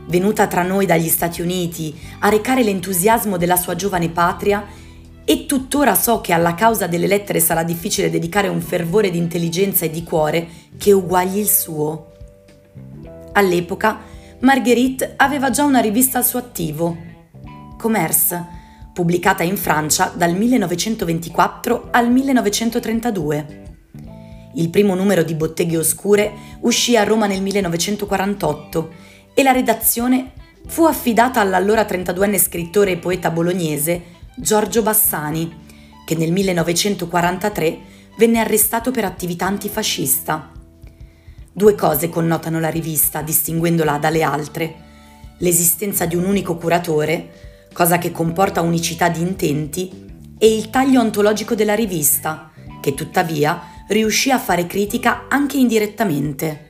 venuta 0.09 0.47
tra 0.47 0.63
noi 0.63 0.85
dagli 0.85 1.07
Stati 1.07 1.41
Uniti 1.41 1.97
a 2.19 2.29
recare 2.29 2.63
l'entusiasmo 2.63 3.37
della 3.37 3.55
sua 3.55 3.75
giovane 3.75 4.09
patria, 4.09 4.65
e 5.23 5.45
tuttora 5.45 5.93
so 5.93 6.21
che 6.21 6.33
alla 6.33 6.55
causa 6.55 6.87
delle 6.87 7.05
lettere 7.05 7.39
sarà 7.39 7.61
difficile 7.61 8.09
dedicare 8.09 8.47
un 8.47 8.61
fervore 8.61 9.11
di 9.11 9.19
intelligenza 9.19 9.85
e 9.85 9.91
di 9.91 10.03
cuore 10.03 10.47
che 10.75 10.91
uguagli 10.91 11.37
il 11.37 11.47
suo. 11.47 12.13
All'epoca, 13.33 13.99
Marguerite 14.39 15.13
aveva 15.17 15.51
già 15.51 15.63
una 15.65 15.81
rivista 15.81 16.17
al 16.17 16.25
suo 16.25 16.39
attivo, 16.39 16.97
Commerce, 17.77 18.43
pubblicata 18.91 19.43
in 19.43 19.55
Francia 19.55 20.11
dal 20.15 20.33
1924 20.33 21.89
al 21.91 22.11
1932. 22.11 23.63
Il 24.55 24.69
primo 24.71 24.95
numero 24.95 25.21
di 25.21 25.35
Botteghe 25.35 25.77
Oscure 25.77 26.33
uscì 26.61 26.97
a 26.97 27.03
Roma 27.03 27.27
nel 27.27 27.43
1948 27.43 28.89
e 29.39 29.43
la 29.43 29.53
redazione 29.53 30.33
fu 30.67 30.83
affidata 30.83 31.39
all'allora 31.39 31.83
32enne 31.83 32.37
scrittore 32.37 32.91
e 32.91 32.97
poeta 32.97 33.31
bolognese 33.31 34.03
Giorgio 34.35 34.81
Bassani, 34.81 35.67
che 36.05 36.13
nel 36.15 36.33
1943 36.33 37.79
venne 38.17 38.39
arrestato 38.39 38.91
per 38.91 39.05
attività 39.05 39.45
antifascista. 39.45 40.51
Due 41.53 41.73
cose 41.73 42.09
connotano 42.09 42.59
la 42.59 42.67
rivista, 42.67 43.21
distinguendola 43.21 43.97
dalle 43.97 44.23
altre. 44.23 44.75
L'esistenza 45.37 46.05
di 46.05 46.17
un 46.17 46.25
unico 46.25 46.57
curatore, 46.57 47.69
cosa 47.71 47.97
che 47.97 48.11
comporta 48.11 48.59
unicità 48.59 49.07
di 49.07 49.21
intenti, 49.21 50.35
e 50.37 50.53
il 50.53 50.69
taglio 50.69 50.99
ontologico 50.99 51.55
della 51.55 51.75
rivista, 51.75 52.51
che 52.81 52.93
tuttavia 52.93 53.85
riuscì 53.87 54.31
a 54.31 54.37
fare 54.37 54.67
critica 54.67 55.27
anche 55.29 55.55
indirettamente. 55.55 56.68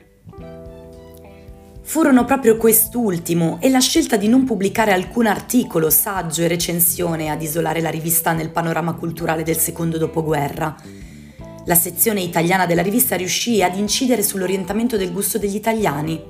Furono 1.90 2.24
proprio 2.24 2.56
quest'ultimo 2.56 3.58
e 3.60 3.68
la 3.68 3.80
scelta 3.80 4.14
di 4.14 4.28
non 4.28 4.44
pubblicare 4.44 4.92
alcun 4.92 5.26
articolo, 5.26 5.90
saggio 5.90 6.42
e 6.42 6.46
recensione 6.46 7.30
ad 7.30 7.42
isolare 7.42 7.80
la 7.80 7.90
rivista 7.90 8.32
nel 8.32 8.50
panorama 8.50 8.92
culturale 8.92 9.42
del 9.42 9.56
secondo 9.56 9.98
dopoguerra. 9.98 10.76
La 11.64 11.74
sezione 11.74 12.20
italiana 12.20 12.64
della 12.64 12.82
rivista 12.82 13.16
riuscì 13.16 13.60
ad 13.60 13.76
incidere 13.76 14.22
sull'orientamento 14.22 14.96
del 14.96 15.10
gusto 15.10 15.36
degli 15.36 15.56
italiani. 15.56 16.22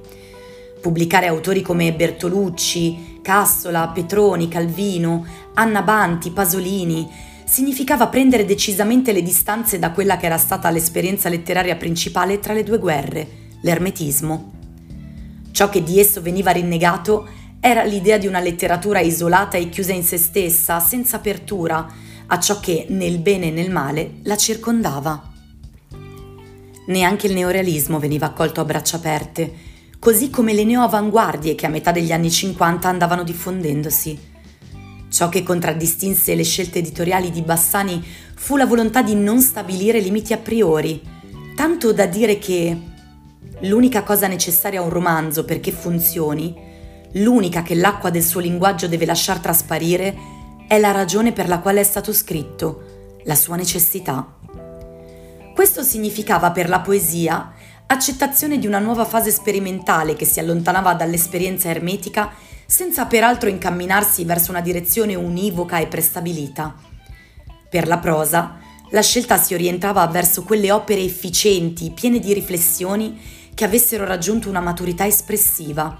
Pubblicare 0.80 1.26
autori 1.26 1.60
come 1.60 1.92
Bertolucci, 1.92 3.18
Cassola, 3.20 3.88
Petroni, 3.88 4.48
Calvino, 4.48 5.26
Anna 5.52 5.82
Banti, 5.82 6.30
Pasolini 6.30 7.06
significava 7.44 8.06
prendere 8.06 8.46
decisamente 8.46 9.12
le 9.12 9.20
distanze 9.20 9.78
da 9.78 9.90
quella 9.90 10.16
che 10.16 10.24
era 10.24 10.38
stata 10.38 10.70
l'esperienza 10.70 11.28
letteraria 11.28 11.76
principale 11.76 12.40
tra 12.40 12.54
le 12.54 12.64
due 12.64 12.78
guerre, 12.78 13.28
l'ermetismo. 13.60 14.59
Ciò 15.60 15.68
che 15.68 15.82
di 15.82 16.00
esso 16.00 16.22
veniva 16.22 16.52
rinnegato 16.52 17.28
era 17.60 17.84
l'idea 17.84 18.16
di 18.16 18.26
una 18.26 18.40
letteratura 18.40 19.00
isolata 19.00 19.58
e 19.58 19.68
chiusa 19.68 19.92
in 19.92 20.02
se 20.02 20.16
stessa, 20.16 20.80
senza 20.80 21.16
apertura 21.16 21.86
a 22.28 22.40
ciò 22.40 22.60
che 22.60 22.86
nel 22.88 23.18
bene 23.18 23.48
e 23.48 23.50
nel 23.50 23.70
male 23.70 24.20
la 24.22 24.38
circondava. 24.38 25.30
Neanche 26.86 27.26
il 27.26 27.34
neorealismo 27.34 27.98
veniva 27.98 28.24
accolto 28.24 28.62
a 28.62 28.64
braccia 28.64 28.96
aperte, 28.96 29.52
così 29.98 30.30
come 30.30 30.54
le 30.54 30.64
neoavanguardie 30.64 31.54
che 31.54 31.66
a 31.66 31.68
metà 31.68 31.92
degli 31.92 32.10
anni 32.12 32.30
50 32.30 32.88
andavano 32.88 33.22
diffondendosi. 33.22 34.18
Ciò 35.10 35.28
che 35.28 35.42
contraddistinse 35.42 36.34
le 36.34 36.44
scelte 36.44 36.78
editoriali 36.78 37.30
di 37.30 37.42
Bassani 37.42 38.02
fu 38.34 38.56
la 38.56 38.64
volontà 38.64 39.02
di 39.02 39.14
non 39.14 39.42
stabilire 39.42 40.00
limiti 40.00 40.32
a 40.32 40.38
priori, 40.38 41.02
tanto 41.54 41.92
da 41.92 42.06
dire 42.06 42.38
che 42.38 42.88
L'unica 43.62 44.02
cosa 44.02 44.26
necessaria 44.26 44.80
a 44.80 44.82
un 44.82 44.88
romanzo 44.88 45.44
perché 45.44 45.70
funzioni, 45.70 46.54
l'unica 47.12 47.62
che 47.62 47.74
l'acqua 47.74 48.08
del 48.08 48.22
suo 48.22 48.40
linguaggio 48.40 48.88
deve 48.88 49.04
lasciar 49.04 49.38
trasparire, 49.38 50.16
è 50.66 50.78
la 50.78 50.92
ragione 50.92 51.32
per 51.32 51.46
la 51.46 51.58
quale 51.58 51.80
è 51.80 51.84
stato 51.84 52.12
scritto, 52.12 53.18
la 53.24 53.34
sua 53.34 53.56
necessità. 53.56 54.36
Questo 55.54 55.82
significava 55.82 56.52
per 56.52 56.68
la 56.68 56.80
poesia 56.80 57.52
accettazione 57.86 58.58
di 58.58 58.66
una 58.66 58.78
nuova 58.78 59.04
fase 59.04 59.30
sperimentale 59.30 60.14
che 60.14 60.24
si 60.24 60.38
allontanava 60.38 60.94
dall'esperienza 60.94 61.68
ermetica 61.68 62.30
senza 62.64 63.04
peraltro 63.04 63.48
incamminarsi 63.48 64.24
verso 64.24 64.52
una 64.52 64.60
direzione 64.60 65.16
univoca 65.16 65.78
e 65.78 65.86
prestabilita. 65.86 66.74
Per 67.68 67.86
la 67.88 67.98
prosa, 67.98 68.58
la 68.90 69.02
scelta 69.02 69.36
si 69.36 69.54
orientava 69.54 70.06
verso 70.06 70.44
quelle 70.44 70.70
opere 70.70 71.02
efficienti, 71.02 71.90
piene 71.90 72.20
di 72.20 72.32
riflessioni, 72.32 73.20
che 73.60 73.66
avessero 73.66 74.06
raggiunto 74.06 74.48
una 74.48 74.62
maturità 74.62 75.06
espressiva. 75.06 75.94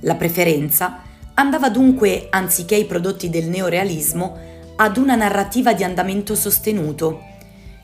La 0.00 0.14
preferenza 0.14 1.02
andava 1.34 1.68
dunque, 1.68 2.28
anziché 2.30 2.76
ai 2.76 2.86
prodotti 2.86 3.28
del 3.28 3.44
neorealismo, 3.50 4.38
ad 4.76 4.96
una 4.96 5.14
narrativa 5.14 5.74
di 5.74 5.84
andamento 5.84 6.34
sostenuto, 6.34 7.24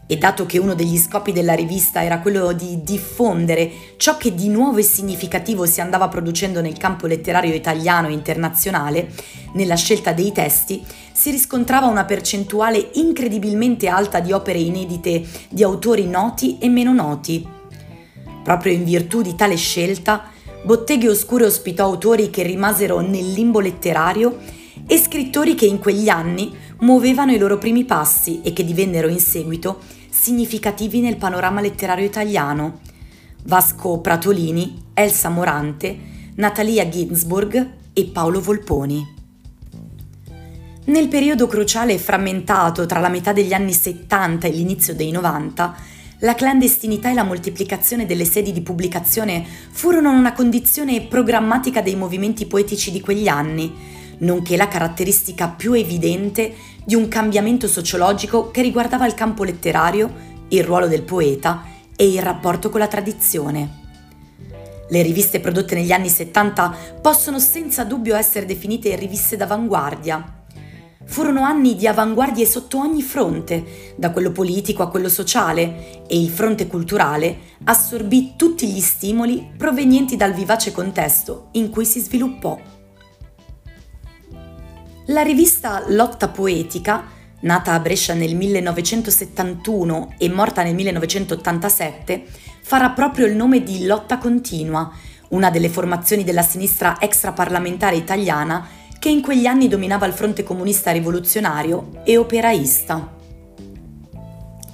e 0.07 0.17
dato 0.17 0.47
che 0.47 0.57
uno 0.57 0.73
degli 0.73 0.97
scopi 0.97 1.33
della 1.33 1.53
rivista 1.53 2.03
era 2.03 2.21
quello 2.21 2.53
di 2.55 2.83
diffondere 2.83 3.71
ciò 3.99 4.17
che 4.17 4.35
di 4.35 4.49
nuovo 4.49 4.79
e 4.79 4.83
significativo 4.83 5.67
si 5.67 5.83
andava 5.83 6.09
producendo 6.09 6.63
nel 6.63 6.79
campo 6.79 7.07
letterario 7.07 7.53
italiano 7.53 8.09
e 8.09 8.13
internazionale, 8.13 9.13
nella 9.53 9.77
scelta 9.77 10.15
dei 10.15 10.33
testi 10.33 10.83
si 11.13 11.31
riscontrava 11.31 11.89
una 11.89 12.07
percentuale 12.07 12.89
incredibilmente 12.95 13.87
alta 13.87 14.21
di 14.21 14.33
opere 14.33 14.61
inedite 14.61 15.27
di 15.51 15.63
autori 15.63 16.07
noti 16.07 16.57
e 16.59 16.71
meno 16.71 16.95
noti. 16.95 17.57
Proprio 18.49 18.73
in 18.73 18.85
virtù 18.85 19.21
di 19.21 19.35
tale 19.35 19.57
scelta, 19.57 20.31
Botteghe 20.65 21.11
Oscure 21.11 21.45
ospitò 21.45 21.85
autori 21.85 22.31
che 22.31 22.43
rimasero 22.43 23.01
nel 23.01 23.31
limbo 23.31 23.61
letterario 23.61 24.39
e 24.87 24.97
scrittori 24.97 25.55
che 25.55 25.67
in 25.67 25.79
quegli 25.79 26.09
anni 26.09 26.57
muovevano 26.79 27.33
i 27.33 27.37
loro 27.37 27.59
primi 27.59 27.85
passi 27.85 28.41
e 28.41 28.55
che 28.55 28.65
divennero 28.65 29.09
in 29.09 29.21
seguito 29.21 29.81
significativi 30.09 31.01
nel 31.01 31.19
panorama 31.19 31.61
letterario 31.61 32.07
italiano. 32.07 32.81
Vasco 33.45 33.99
Pratolini, 33.99 34.83
Elsa 34.95 35.29
Morante, 35.29 35.99
Natalia 36.37 36.89
Ginsburg 36.89 37.73
e 37.93 38.05
Paolo 38.07 38.41
Volponi. 38.41 39.17
Nel 40.87 41.09
periodo 41.09 41.47
cruciale 41.47 41.93
e 41.93 41.99
frammentato 41.99 42.87
tra 42.87 42.99
la 42.99 43.11
metà 43.11 43.35
degli 43.35 43.53
anni 43.53 43.75
70 43.75 44.47
e 44.47 44.51
l'inizio 44.53 44.95
dei 44.95 45.11
90, 45.11 45.97
la 46.21 46.35
clandestinità 46.35 47.11
e 47.11 47.15
la 47.15 47.23
moltiplicazione 47.23 48.05
delle 48.05 48.25
sedi 48.25 48.53
di 48.53 48.61
pubblicazione 48.61 49.45
furono 49.71 50.11
una 50.11 50.33
condizione 50.33 51.03
programmatica 51.03 51.81
dei 51.81 51.95
movimenti 51.95 52.47
poetici 52.47 52.91
di 52.91 53.01
quegli 53.01 53.29
anni, 53.29 53.73
nonché 54.19 54.57
la 54.57 54.67
caratteristica 54.67 55.49
più 55.49 55.75
evidente 55.75 56.55
di 56.85 56.97
un 56.97 57.07
cambiamento 57.07 57.69
sociologico 57.69 58.51
che 58.51 58.63
riguardava 58.63 59.07
il 59.07 59.15
campo 59.15 59.45
letterario, 59.45 60.13
il 60.49 60.65
ruolo 60.65 60.89
del 60.89 61.03
poeta 61.03 61.65
e 61.95 62.09
il 62.09 62.23
rapporto 62.23 62.69
con 62.69 62.81
la 62.81 62.89
tradizione. 62.89 63.87
Le 64.91 65.03
riviste 65.03 65.39
prodotte 65.39 65.75
negli 65.75 65.93
anni 65.93 66.09
70 66.09 66.77
possono 67.01 67.39
senza 67.39 67.85
dubbio 67.85 68.17
essere 68.17 68.47
definite 68.47 68.97
riviste 68.97 69.37
d'avanguardia. 69.37 70.38
Furono 71.09 71.43
anni 71.43 71.75
di 71.75 71.87
avanguardie 71.87 72.45
sotto 72.45 72.79
ogni 72.79 73.01
fronte, 73.01 73.95
da 73.97 74.11
quello 74.11 74.31
politico 74.31 74.83
a 74.83 74.91
quello 74.91 75.09
sociale, 75.09 76.05
e 76.07 76.21
il 76.21 76.29
fronte 76.29 76.67
culturale 76.67 77.39
assorbì 77.65 78.35
tutti 78.37 78.69
gli 78.69 78.81
stimoli 78.81 79.51
provenienti 79.57 80.17
dal 80.17 80.35
vivace 80.35 80.71
contesto 80.71 81.49
in 81.53 81.71
cui 81.71 81.87
si 81.87 82.01
sviluppò. 82.01 82.61
La 85.07 85.23
rivista 85.23 85.83
Lotta 85.89 86.29
Poetica, 86.29 87.05
nata 87.41 87.73
a 87.73 87.81
Brescia 87.81 88.13
nel 88.13 88.37
1971 88.37 90.15
e 90.19 90.29
morta 90.29 90.63
nel 90.63 90.75
1987, 90.75 92.27
farà 92.61 92.91
proprio 92.91 93.25
il 93.25 93.35
nome 93.35 93.63
di 93.63 93.87
Lotta 93.87 94.19
Continua, 94.19 94.93
una 95.31 95.49
delle 95.49 95.71
formazioni 95.71 96.23
della 96.23 96.43
sinistra 96.43 97.01
extraparlamentare 97.01 97.97
italiana 97.97 98.77
che 98.99 99.09
in 99.09 99.21
quegli 99.23 99.47
anni 99.47 99.69
dominava 99.69 100.07
il 100.07 100.13
fronte 100.13 100.43
comunista 100.43 100.91
rivoluzionario 100.91 102.01
e 102.05 102.17
operaista. 102.17 103.17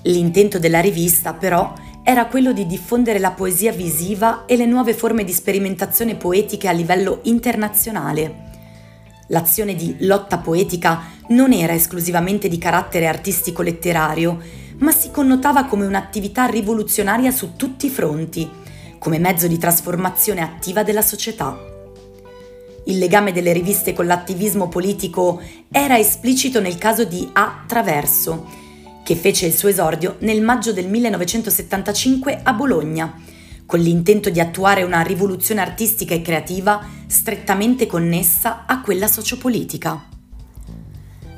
L'intento 0.02 0.58
della 0.58 0.80
rivista, 0.80 1.34
però, 1.34 1.72
era 2.02 2.26
quello 2.26 2.52
di 2.52 2.66
diffondere 2.66 3.18
la 3.18 3.30
poesia 3.30 3.72
visiva 3.72 4.44
e 4.46 4.56
le 4.56 4.66
nuove 4.66 4.94
forme 4.94 5.24
di 5.24 5.32
sperimentazione 5.32 6.16
poetiche 6.16 6.68
a 6.68 6.72
livello 6.72 7.20
internazionale 7.22 8.44
L'azione 9.28 9.74
di 9.74 9.96
lotta 10.00 10.36
poetica 10.38 11.02
non 11.28 11.52
era 11.52 11.72
esclusivamente 11.72 12.48
di 12.48 12.58
carattere 12.58 13.06
artistico-letterario, 13.06 14.38
ma 14.78 14.92
si 14.92 15.10
connotava 15.10 15.64
come 15.64 15.86
un'attività 15.86 16.44
rivoluzionaria 16.44 17.30
su 17.30 17.56
tutti 17.56 17.86
i 17.86 17.90
fronti, 17.90 18.48
come 18.98 19.18
mezzo 19.18 19.46
di 19.46 19.56
trasformazione 19.56 20.42
attiva 20.42 20.82
della 20.82 21.02
società. 21.02 21.73
Il 22.86 22.98
legame 22.98 23.32
delle 23.32 23.52
riviste 23.52 23.94
con 23.94 24.06
l'attivismo 24.06 24.68
politico 24.68 25.40
era 25.70 25.98
esplicito 25.98 26.60
nel 26.60 26.76
caso 26.76 27.04
di 27.04 27.26
A. 27.32 27.64
Traverso, 27.66 28.46
che 29.02 29.16
fece 29.16 29.46
il 29.46 29.54
suo 29.54 29.68
esordio 29.68 30.16
nel 30.20 30.42
maggio 30.42 30.72
del 30.72 30.88
1975 30.88 32.40
a 32.42 32.52
Bologna, 32.52 33.18
con 33.64 33.80
l'intento 33.80 34.28
di 34.28 34.38
attuare 34.38 34.82
una 34.82 35.00
rivoluzione 35.00 35.62
artistica 35.62 36.14
e 36.14 36.20
creativa 36.20 36.86
strettamente 37.06 37.86
connessa 37.86 38.64
a 38.66 38.82
quella 38.82 39.08
sociopolitica. 39.08 40.08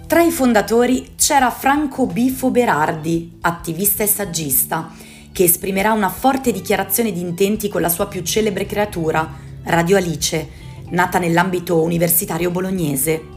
Tra 0.08 0.22
i 0.22 0.32
fondatori 0.32 1.14
c'era 1.16 1.50
Franco 1.50 2.06
Bifo 2.06 2.50
Berardi, 2.50 3.38
attivista 3.42 4.02
e 4.02 4.08
saggista, 4.08 4.92
che 5.30 5.44
esprimerà 5.44 5.92
una 5.92 6.08
forte 6.08 6.50
dichiarazione 6.50 7.12
di 7.12 7.20
intenti 7.20 7.68
con 7.68 7.82
la 7.82 7.88
sua 7.88 8.08
più 8.08 8.22
celebre 8.22 8.66
creatura, 8.66 9.44
Radio 9.64 9.96
Alice, 9.96 10.64
nata 10.90 11.18
nell'ambito 11.18 11.82
universitario 11.82 12.50
bolognese. 12.50 13.34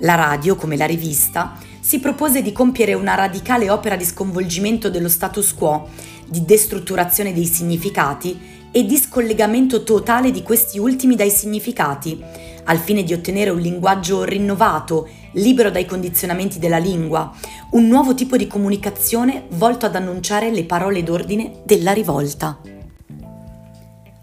La 0.00 0.14
radio, 0.14 0.56
come 0.56 0.76
la 0.76 0.86
rivista, 0.86 1.58
si 1.80 2.00
propose 2.00 2.42
di 2.42 2.52
compiere 2.52 2.94
una 2.94 3.14
radicale 3.14 3.70
opera 3.70 3.96
di 3.96 4.04
sconvolgimento 4.04 4.90
dello 4.90 5.08
status 5.08 5.54
quo 5.54 5.88
di 6.28 6.44
destrutturazione 6.44 7.32
dei 7.32 7.46
significati 7.46 8.56
e 8.70 8.84
di 8.84 8.96
scollegamento 8.96 9.82
totale 9.82 10.30
di 10.30 10.42
questi 10.42 10.78
ultimi 10.78 11.16
dai 11.16 11.30
significati, 11.30 12.22
al 12.64 12.78
fine 12.78 13.02
di 13.02 13.14
ottenere 13.14 13.48
un 13.50 13.60
linguaggio 13.60 14.24
rinnovato, 14.24 15.08
libero 15.32 15.70
dai 15.70 15.86
condizionamenti 15.86 16.58
della 16.58 16.76
lingua, 16.76 17.32
un 17.70 17.86
nuovo 17.86 18.14
tipo 18.14 18.36
di 18.36 18.46
comunicazione 18.46 19.46
volto 19.52 19.86
ad 19.86 19.96
annunciare 19.96 20.50
le 20.50 20.64
parole 20.64 21.02
d'ordine 21.02 21.62
della 21.64 21.92
rivolta. 21.92 22.77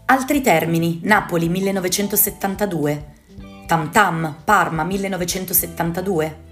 Altri 0.08 0.40
termini, 0.40 1.00
Napoli 1.02 1.48
1972, 1.48 3.14
Tam 3.66 3.90
Tam, 3.90 4.36
Parma 4.44 4.84
1972, 4.84 6.44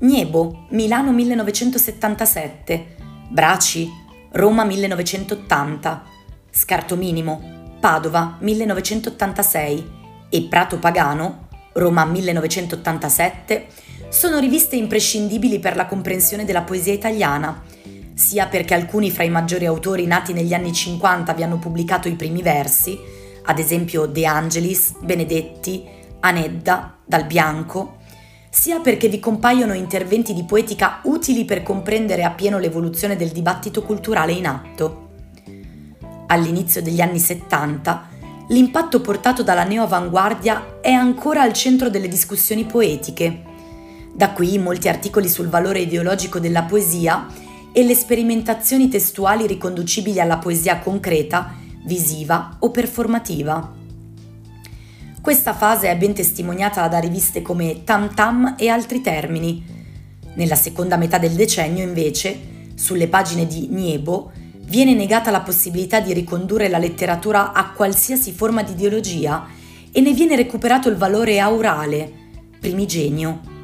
Niebo, 0.00 0.66
Milano 0.70 1.12
1977, 1.12 2.96
Braci, 3.28 3.88
Roma 4.32 4.64
1980, 4.64 6.04
Scarto 6.50 6.96
Minimo, 6.96 7.76
Padova 7.78 8.38
1986 8.40 9.90
e 10.28 10.42
Prato 10.50 10.80
Pagano, 10.80 11.46
Roma 11.74 12.04
1987, 12.04 13.66
sono 14.08 14.40
riviste 14.40 14.74
imprescindibili 14.74 15.60
per 15.60 15.76
la 15.76 15.86
comprensione 15.86 16.44
della 16.44 16.62
poesia 16.62 16.92
italiana, 16.92 17.62
sia 18.16 18.46
perché 18.46 18.72
alcuni 18.72 19.10
fra 19.10 19.24
i 19.24 19.28
maggiori 19.28 19.66
autori 19.66 20.06
nati 20.06 20.32
negli 20.32 20.54
anni 20.54 20.72
50 20.72 21.34
vi 21.34 21.42
hanno 21.42 21.58
pubblicato 21.58 22.08
i 22.08 22.14
primi 22.14 22.40
versi, 22.40 22.98
ad 23.42 23.58
esempio 23.58 24.06
De 24.06 24.24
Angelis, 24.24 24.94
Benedetti, 25.02 25.84
Anedda, 26.20 26.96
Dal 27.04 27.26
Bianco, 27.26 27.98
sia 28.48 28.80
perché 28.80 29.08
vi 29.08 29.20
compaiono 29.20 29.74
interventi 29.74 30.32
di 30.32 30.44
poetica 30.44 31.00
utili 31.02 31.44
per 31.44 31.62
comprendere 31.62 32.24
appieno 32.24 32.58
l'evoluzione 32.58 33.16
del 33.16 33.28
dibattito 33.28 33.82
culturale 33.82 34.32
in 34.32 34.46
atto. 34.46 35.08
All'inizio 36.28 36.80
degli 36.80 37.02
anni 37.02 37.18
70, 37.18 38.08
l'impatto 38.48 39.02
portato 39.02 39.42
dalla 39.42 39.64
neoavanguardia 39.64 40.80
è 40.80 40.90
ancora 40.90 41.42
al 41.42 41.52
centro 41.52 41.90
delle 41.90 42.08
discussioni 42.08 42.64
poetiche. 42.64 43.42
Da 44.14 44.30
qui 44.30 44.56
molti 44.56 44.88
articoli 44.88 45.28
sul 45.28 45.48
valore 45.48 45.80
ideologico 45.80 46.38
della 46.38 46.62
poesia 46.62 47.44
e 47.76 47.84
le 47.84 47.94
sperimentazioni 47.94 48.88
testuali 48.88 49.46
riconducibili 49.46 50.18
alla 50.18 50.38
poesia 50.38 50.78
concreta, 50.78 51.52
visiva 51.84 52.56
o 52.60 52.70
performativa. 52.70 53.74
Questa 55.20 55.52
fase 55.52 55.90
è 55.90 55.96
ben 55.98 56.14
testimoniata 56.14 56.88
da 56.88 56.98
riviste 56.98 57.42
come 57.42 57.84
Tam 57.84 58.14
Tam 58.14 58.54
e 58.56 58.68
altri 58.68 59.02
termini. 59.02 59.62
Nella 60.36 60.54
seconda 60.54 60.96
metà 60.96 61.18
del 61.18 61.32
decennio, 61.32 61.82
invece, 61.82 62.70
sulle 62.76 63.08
pagine 63.08 63.46
di 63.46 63.68
Niebo, 63.70 64.32
viene 64.60 64.94
negata 64.94 65.30
la 65.30 65.42
possibilità 65.42 66.00
di 66.00 66.14
ricondurre 66.14 66.70
la 66.70 66.78
letteratura 66.78 67.52
a 67.52 67.72
qualsiasi 67.72 68.32
forma 68.32 68.62
di 68.62 68.72
ideologia 68.72 69.48
e 69.92 70.00
ne 70.00 70.14
viene 70.14 70.34
recuperato 70.34 70.88
il 70.88 70.96
valore 70.96 71.40
aurale, 71.40 72.10
primigenio. 72.58 73.55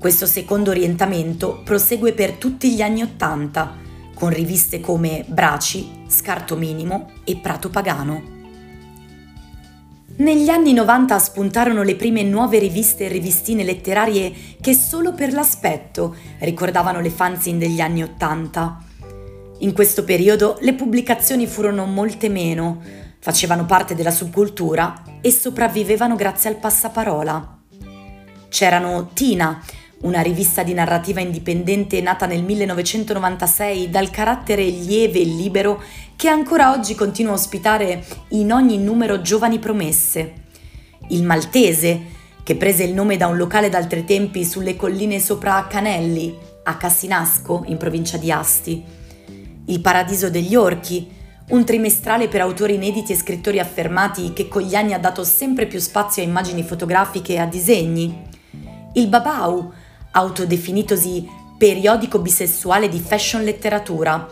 Questo 0.00 0.24
secondo 0.24 0.70
orientamento 0.70 1.60
prosegue 1.62 2.14
per 2.14 2.32
tutti 2.32 2.72
gli 2.72 2.80
anni 2.80 3.02
Ottanta, 3.02 3.76
con 4.14 4.30
riviste 4.30 4.80
come 4.80 5.26
Braci, 5.28 6.04
Scarto 6.08 6.56
Minimo 6.56 7.10
e 7.22 7.36
Prato 7.36 7.68
Pagano. 7.68 8.22
Negli 10.16 10.48
anni 10.48 10.72
90 10.72 11.18
spuntarono 11.18 11.82
le 11.82 11.96
prime 11.96 12.22
nuove 12.22 12.58
riviste 12.58 13.04
e 13.04 13.08
rivistine 13.08 13.62
letterarie 13.62 14.32
che 14.58 14.72
solo 14.72 15.12
per 15.12 15.34
l'aspetto 15.34 16.16
ricordavano 16.38 17.02
le 17.02 17.10
fanzine 17.10 17.58
degli 17.58 17.82
anni 17.82 18.02
80. 18.02 18.84
In 19.58 19.74
questo 19.74 20.02
periodo 20.04 20.56
le 20.62 20.72
pubblicazioni 20.72 21.46
furono 21.46 21.84
molte 21.84 22.30
meno, 22.30 22.80
facevano 23.18 23.66
parte 23.66 23.94
della 23.94 24.10
subcultura 24.10 25.02
e 25.20 25.30
sopravvivevano 25.30 26.16
grazie 26.16 26.48
al 26.48 26.56
passaparola. 26.56 27.58
C'erano 28.48 29.10
Tina, 29.14 29.62
una 30.02 30.22
rivista 30.22 30.62
di 30.62 30.72
narrativa 30.72 31.20
indipendente 31.20 32.00
nata 32.00 32.24
nel 32.24 32.42
1996 32.42 33.90
dal 33.90 34.10
carattere 34.10 34.64
lieve 34.64 35.20
e 35.20 35.24
libero 35.24 35.82
che 36.16 36.28
ancora 36.28 36.72
oggi 36.72 36.94
continua 36.94 37.32
a 37.32 37.34
ospitare 37.34 38.04
in 38.28 38.52
ogni 38.52 38.78
numero 38.78 39.20
giovani 39.20 39.58
promesse. 39.58 40.32
Il 41.08 41.24
Maltese, 41.24 42.00
che 42.42 42.56
prese 42.56 42.84
il 42.84 42.94
nome 42.94 43.18
da 43.18 43.26
un 43.26 43.36
locale 43.36 43.68
d'altri 43.68 44.04
tempi 44.04 44.44
sulle 44.44 44.74
colline 44.74 45.18
sopra 45.18 45.66
Canelli, 45.68 46.34
a 46.62 46.76
Cassinasco, 46.76 47.64
in 47.66 47.76
provincia 47.76 48.16
di 48.16 48.32
Asti. 48.32 48.82
Il 49.66 49.80
Paradiso 49.80 50.30
degli 50.30 50.54
Orchi, 50.54 51.08
un 51.50 51.64
trimestrale 51.64 52.28
per 52.28 52.40
autori 52.40 52.74
inediti 52.74 53.12
e 53.12 53.16
scrittori 53.16 53.58
affermati 53.58 54.32
che 54.32 54.48
con 54.48 54.62
gli 54.62 54.74
anni 54.74 54.94
ha 54.94 54.98
dato 54.98 55.24
sempre 55.24 55.66
più 55.66 55.78
spazio 55.78 56.22
a 56.22 56.26
immagini 56.26 56.62
fotografiche 56.62 57.34
e 57.34 57.38
a 57.38 57.46
disegni. 57.46 58.28
Il 58.94 59.08
Babau, 59.08 59.72
autodefinitosi 60.12 61.28
periodico 61.56 62.18
bisessuale 62.18 62.88
di 62.88 62.98
fashion 62.98 63.44
letteratura, 63.44 64.26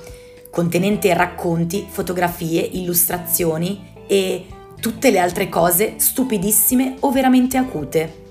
contenente 0.51 1.13
racconti, 1.13 1.87
fotografie, 1.89 2.63
illustrazioni 2.63 3.93
e 4.07 4.47
tutte 4.81 5.11
le 5.11 5.19
altre 5.19 5.49
cose 5.49 5.95
stupidissime 5.97 6.97
o 7.01 7.11
veramente 7.11 7.57
acute. 7.57 8.27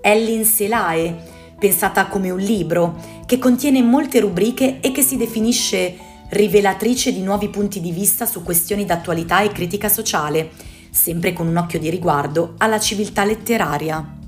Ellen 0.00 0.44
Selae, 0.44 1.16
pensata 1.58 2.06
come 2.06 2.30
un 2.30 2.38
libro, 2.38 2.96
che 3.26 3.38
contiene 3.38 3.82
molte 3.82 4.20
rubriche 4.20 4.78
e 4.80 4.92
che 4.92 5.02
si 5.02 5.16
definisce 5.16 5.96
rivelatrice 6.30 7.12
di 7.12 7.22
nuovi 7.22 7.48
punti 7.48 7.80
di 7.80 7.90
vista 7.90 8.24
su 8.24 8.42
questioni 8.42 8.84
d'attualità 8.84 9.40
e 9.40 9.50
critica 9.50 9.88
sociale, 9.88 10.50
sempre 10.90 11.32
con 11.32 11.48
un 11.48 11.56
occhio 11.56 11.78
di 11.78 11.90
riguardo 11.90 12.54
alla 12.58 12.78
civiltà 12.78 13.24
letteraria. 13.24 14.18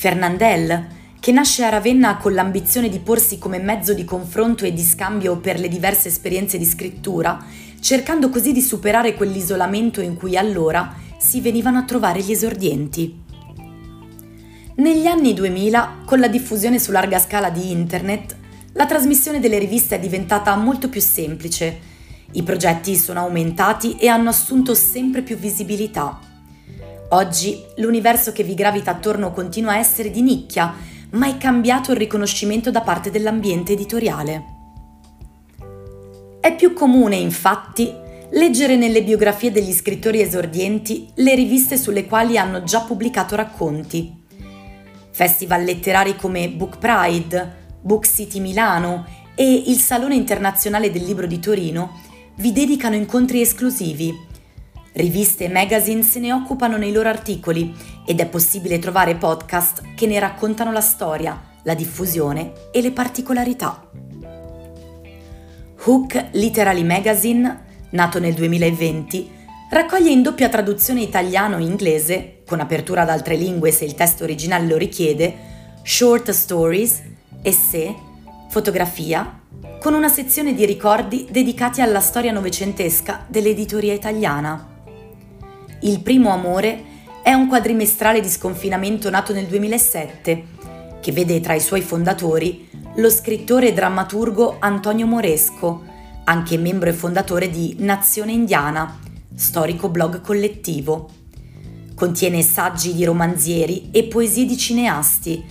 Fernandel, 0.00 0.86
che 1.20 1.30
nasce 1.30 1.62
a 1.62 1.68
Ravenna 1.68 2.16
con 2.16 2.32
l'ambizione 2.32 2.88
di 2.88 3.00
porsi 3.00 3.36
come 3.36 3.58
mezzo 3.58 3.92
di 3.92 4.06
confronto 4.06 4.64
e 4.64 4.72
di 4.72 4.80
scambio 4.80 5.36
per 5.36 5.60
le 5.60 5.68
diverse 5.68 6.08
esperienze 6.08 6.56
di 6.56 6.64
scrittura, 6.64 7.44
cercando 7.80 8.30
così 8.30 8.52
di 8.52 8.62
superare 8.62 9.12
quell'isolamento 9.14 10.00
in 10.00 10.16
cui 10.16 10.38
allora 10.38 10.94
si 11.18 11.42
venivano 11.42 11.76
a 11.76 11.82
trovare 11.82 12.22
gli 12.22 12.30
esordienti. 12.30 13.14
Negli 14.76 15.04
anni 15.04 15.34
2000, 15.34 15.96
con 16.06 16.18
la 16.18 16.28
diffusione 16.28 16.78
su 16.78 16.92
larga 16.92 17.18
scala 17.18 17.50
di 17.50 17.70
Internet, 17.70 18.34
la 18.72 18.86
trasmissione 18.86 19.38
delle 19.38 19.58
riviste 19.58 19.96
è 19.96 20.00
diventata 20.00 20.56
molto 20.56 20.88
più 20.88 21.02
semplice. 21.02 21.78
I 22.32 22.42
progetti 22.42 22.96
sono 22.96 23.20
aumentati 23.20 23.98
e 23.98 24.08
hanno 24.08 24.30
assunto 24.30 24.74
sempre 24.74 25.20
più 25.20 25.36
visibilità. 25.36 26.29
Oggi 27.12 27.64
l'universo 27.76 28.30
che 28.30 28.44
vi 28.44 28.54
gravita 28.54 28.92
attorno 28.92 29.32
continua 29.32 29.72
a 29.72 29.78
essere 29.78 30.12
di 30.12 30.22
nicchia, 30.22 30.72
ma 31.10 31.26
è 31.26 31.38
cambiato 31.38 31.90
il 31.90 31.96
riconoscimento 31.96 32.70
da 32.70 32.82
parte 32.82 33.10
dell'ambiente 33.10 33.72
editoriale. 33.72 34.44
È 36.40 36.54
più 36.54 36.72
comune, 36.72 37.16
infatti, 37.16 37.92
leggere 38.30 38.76
nelle 38.76 39.02
biografie 39.02 39.50
degli 39.50 39.72
scrittori 39.72 40.20
esordienti 40.20 41.08
le 41.16 41.34
riviste 41.34 41.76
sulle 41.76 42.06
quali 42.06 42.38
hanno 42.38 42.62
già 42.62 42.82
pubblicato 42.82 43.34
racconti. 43.34 44.26
Festival 45.10 45.64
letterari 45.64 46.14
come 46.14 46.48
Book 46.48 46.78
Pride, 46.78 47.78
Book 47.80 48.06
City 48.06 48.38
Milano 48.38 49.04
e 49.34 49.64
il 49.66 49.78
Salone 49.78 50.14
Internazionale 50.14 50.92
del 50.92 51.02
Libro 51.02 51.26
di 51.26 51.40
Torino 51.40 52.02
vi 52.36 52.52
dedicano 52.52 52.94
incontri 52.94 53.40
esclusivi. 53.40 54.28
Riviste 55.00 55.44
e 55.44 55.48
magazine 55.48 56.02
se 56.02 56.20
ne 56.20 56.30
occupano 56.30 56.76
nei 56.76 56.92
loro 56.92 57.08
articoli 57.08 57.74
ed 58.04 58.20
è 58.20 58.26
possibile 58.26 58.78
trovare 58.78 59.16
podcast 59.16 59.94
che 59.94 60.06
ne 60.06 60.18
raccontano 60.18 60.72
la 60.72 60.82
storia, 60.82 61.40
la 61.62 61.72
diffusione 61.72 62.52
e 62.70 62.82
le 62.82 62.92
particolarità. 62.92 63.88
Hook 65.82 66.26
Literary 66.32 66.84
Magazine, 66.84 67.64
nato 67.92 68.18
nel 68.18 68.34
2020, 68.34 69.30
raccoglie 69.70 70.10
in 70.10 70.20
doppia 70.20 70.50
traduzione 70.50 71.00
italiano-inglese, 71.00 72.42
con 72.46 72.60
apertura 72.60 73.00
ad 73.00 73.08
altre 73.08 73.36
lingue 73.36 73.70
se 73.70 73.86
il 73.86 73.94
testo 73.94 74.24
originale 74.24 74.66
lo 74.66 74.76
richiede, 74.76 75.34
short 75.82 76.30
stories, 76.30 77.00
essè, 77.40 77.94
fotografia, 78.50 79.40
con 79.80 79.94
una 79.94 80.10
sezione 80.10 80.52
di 80.52 80.66
ricordi 80.66 81.26
dedicati 81.30 81.80
alla 81.80 82.00
storia 82.00 82.32
novecentesca 82.32 83.24
dell'editoria 83.28 83.94
italiana. 83.94 84.69
Il 85.82 86.02
primo 86.02 86.30
amore 86.30 86.84
è 87.22 87.32
un 87.32 87.48
quadrimestrale 87.48 88.20
di 88.20 88.28
sconfinamento 88.28 89.08
nato 89.08 89.32
nel 89.32 89.46
2007, 89.46 90.44
che 91.00 91.12
vede 91.12 91.40
tra 91.40 91.54
i 91.54 91.60
suoi 91.60 91.80
fondatori 91.80 92.68
lo 92.96 93.08
scrittore 93.08 93.68
e 93.68 93.72
drammaturgo 93.72 94.56
Antonio 94.58 95.06
Moresco, 95.06 95.82
anche 96.24 96.58
membro 96.58 96.90
e 96.90 96.92
fondatore 96.92 97.48
di 97.48 97.76
Nazione 97.78 98.32
Indiana, 98.32 98.98
storico 99.34 99.88
blog 99.88 100.20
collettivo. 100.20 101.08
Contiene 101.94 102.42
saggi 102.42 102.92
di 102.92 103.04
romanzieri 103.04 103.88
e 103.90 104.04
poesie 104.04 104.44
di 104.44 104.58
cineasti, 104.58 105.42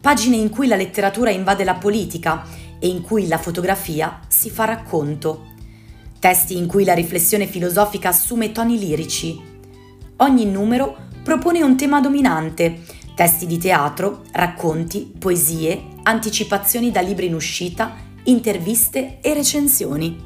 pagine 0.00 0.34
in 0.34 0.50
cui 0.50 0.66
la 0.66 0.74
letteratura 0.74 1.30
invade 1.30 1.62
la 1.62 1.74
politica 1.74 2.44
e 2.80 2.88
in 2.88 3.02
cui 3.02 3.28
la 3.28 3.38
fotografia 3.38 4.18
si 4.26 4.50
fa 4.50 4.64
racconto. 4.64 5.54
Testi 6.18 6.56
in 6.56 6.66
cui 6.66 6.84
la 6.84 6.94
riflessione 6.94 7.46
filosofica 7.46 8.08
assume 8.08 8.50
toni 8.50 8.80
lirici. 8.80 9.54
Ogni 10.18 10.46
numero 10.46 10.96
propone 11.22 11.62
un 11.62 11.76
tema 11.76 12.00
dominante, 12.00 12.84
testi 13.14 13.46
di 13.46 13.58
teatro, 13.58 14.22
racconti, 14.32 15.12
poesie, 15.18 15.88
anticipazioni 16.04 16.90
da 16.90 17.02
libri 17.02 17.26
in 17.26 17.34
uscita, 17.34 17.94
interviste 18.24 19.18
e 19.20 19.34
recensioni. 19.34 20.24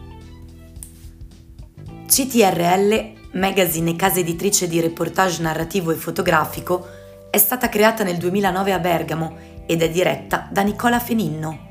CTRL, 2.07 3.13
magazine 3.33 3.91
e 3.91 3.97
casa 3.97 4.21
editrice 4.21 4.69
di 4.69 4.81
reportage 4.81 5.43
narrativo 5.43 5.91
e 5.91 5.97
fotografico, 5.97 6.87
è 7.29 7.39
stata 7.39 7.69
creata 7.69 8.05
nel 8.05 8.17
2009 8.17 8.73
a 8.73 8.79
Bergamo 8.79 9.37
ed 9.67 9.83
è 9.83 9.91
diretta 9.91 10.49
da 10.53 10.63
Nicola 10.63 11.01
Feninno. 11.01 11.69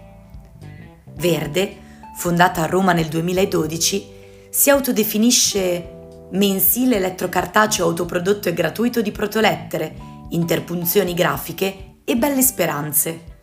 Verde, 1.16 1.78
fondata 2.18 2.64
a 2.64 2.66
Roma 2.66 2.92
nel 2.92 3.08
2012, 3.08 4.08
si 4.50 4.70
autodefinisce 4.70 5.99
mensile 6.32 6.98
elettrocartaceo 6.98 7.86
autoprodotto 7.86 8.50
e 8.50 8.54
gratuito 8.54 9.02
di 9.02 9.12
protolettere, 9.12 9.96
interpunzioni 10.30 11.14
grafiche 11.14 11.96
e 12.04 12.16
belle 12.16 12.42
speranze. 12.42 13.38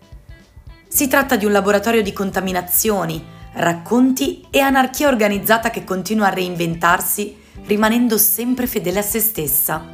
Si 0.88 1.09
tratta 1.09 1.37
di 1.37 1.44
un 1.44 1.53
laboratorio 1.53 2.03
di 2.03 2.12
contaminazioni, 2.12 3.25
racconti 3.55 4.46
e 4.51 4.61
anarchia 4.61 5.09
organizzata 5.09 5.70
che 5.70 5.85
continua 5.85 6.27
a 6.27 6.35
reinventarsi 6.35 7.44
rimanendo 7.64 8.18
sempre 8.18 8.66
fedele 8.66 9.01
a 9.01 9.03
se 9.03 9.20
stessa. 9.20 9.85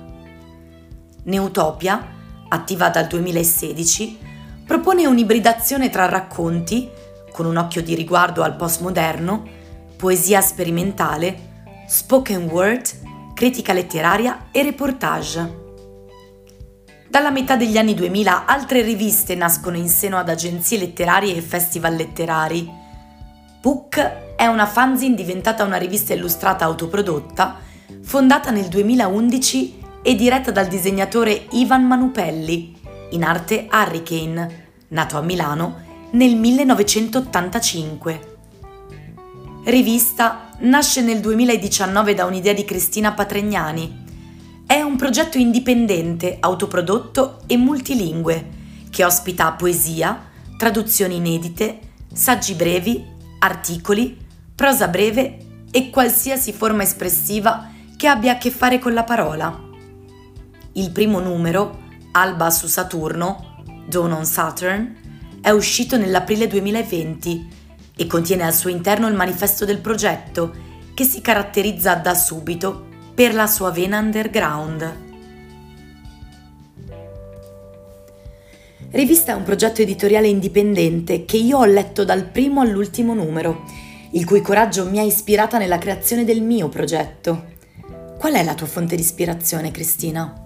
Neutopia, 1.24 2.08
attiva 2.48 2.88
dal 2.90 3.06
2016, 3.06 4.18
propone 4.66 5.06
un'ibridazione 5.06 5.88
tra 5.88 6.06
racconti, 6.06 6.90
con 7.32 7.46
un 7.46 7.56
occhio 7.56 7.82
di 7.82 7.94
riguardo 7.94 8.42
al 8.42 8.56
postmoderno, 8.56 9.44
poesia 9.96 10.40
sperimentale, 10.40 11.51
spoken 11.92 12.48
word, 12.48 13.34
critica 13.34 13.74
letteraria 13.74 14.46
e 14.50 14.62
reportage. 14.62 15.60
Dalla 17.06 17.30
metà 17.30 17.54
degli 17.54 17.76
anni 17.76 17.92
2000 17.92 18.46
altre 18.46 18.80
riviste 18.80 19.34
nascono 19.34 19.76
in 19.76 19.90
seno 19.90 20.16
ad 20.16 20.30
agenzie 20.30 20.78
letterarie 20.78 21.36
e 21.36 21.42
festival 21.42 21.94
letterari. 21.94 22.66
Book 23.60 23.98
è 24.36 24.46
una 24.46 24.64
fanzine 24.64 25.14
diventata 25.14 25.64
una 25.64 25.76
rivista 25.76 26.14
illustrata 26.14 26.64
autoprodotta, 26.64 27.58
fondata 28.02 28.50
nel 28.50 28.68
2011 28.68 29.80
e 30.00 30.14
diretta 30.14 30.50
dal 30.50 30.68
disegnatore 30.68 31.48
Ivan 31.50 31.84
Manupelli, 31.84 32.74
in 33.10 33.22
arte 33.22 33.68
Hurricane, 33.70 34.70
nato 34.88 35.18
a 35.18 35.20
Milano 35.20 36.08
nel 36.12 36.36
1985. 36.36 38.30
Rivista 39.64 40.51
nasce 40.62 41.00
nel 41.00 41.20
2019 41.20 42.14
da 42.14 42.24
un'idea 42.24 42.52
di 42.52 42.64
Cristina 42.64 43.12
Patregnani. 43.12 44.00
È 44.66 44.80
un 44.80 44.96
progetto 44.96 45.38
indipendente, 45.38 46.36
autoprodotto 46.38 47.40
e 47.46 47.56
multilingue, 47.56 48.48
che 48.90 49.04
ospita 49.04 49.52
poesia, 49.52 50.30
traduzioni 50.56 51.16
inedite, 51.16 51.78
saggi 52.12 52.54
brevi, 52.54 53.04
articoli, 53.40 54.16
prosa 54.54 54.86
breve 54.88 55.38
e 55.70 55.90
qualsiasi 55.90 56.52
forma 56.52 56.82
espressiva 56.82 57.70
che 57.96 58.06
abbia 58.06 58.32
a 58.32 58.38
che 58.38 58.50
fare 58.50 58.78
con 58.78 58.94
la 58.94 59.04
parola. 59.04 59.70
Il 60.74 60.90
primo 60.92 61.18
numero, 61.18 61.80
Alba 62.12 62.50
su 62.50 62.66
Saturno, 62.66 63.62
Dawn 63.88 64.12
on 64.12 64.24
Saturn, 64.24 64.96
è 65.40 65.50
uscito 65.50 65.96
nell'aprile 65.96 66.46
2020 66.46 67.48
e 68.02 68.06
contiene 68.06 68.42
al 68.42 68.52
suo 68.52 68.68
interno 68.68 69.06
il 69.06 69.14
manifesto 69.14 69.64
del 69.64 69.78
progetto, 69.78 70.52
che 70.92 71.04
si 71.04 71.20
caratterizza 71.20 71.94
da 71.94 72.14
subito 72.14 72.86
per 73.14 73.32
la 73.32 73.46
sua 73.46 73.70
vena 73.70 73.98
underground. 73.98 75.10
Rivista 78.90 79.32
è 79.32 79.34
un 79.36 79.44
progetto 79.44 79.80
editoriale 79.80 80.26
indipendente 80.26 81.24
che 81.24 81.36
io 81.36 81.58
ho 81.58 81.64
letto 81.64 82.04
dal 82.04 82.24
primo 82.24 82.60
all'ultimo 82.60 83.14
numero, 83.14 83.64
il 84.10 84.26
cui 84.26 84.42
coraggio 84.42 84.88
mi 84.90 84.98
ha 84.98 85.02
ispirata 85.02 85.56
nella 85.56 85.78
creazione 85.78 86.24
del 86.24 86.42
mio 86.42 86.68
progetto. 86.68 87.50
Qual 88.18 88.34
è 88.34 88.42
la 88.42 88.54
tua 88.54 88.66
fonte 88.66 88.96
di 88.96 89.02
ispirazione, 89.02 89.70
Cristina? 89.70 90.41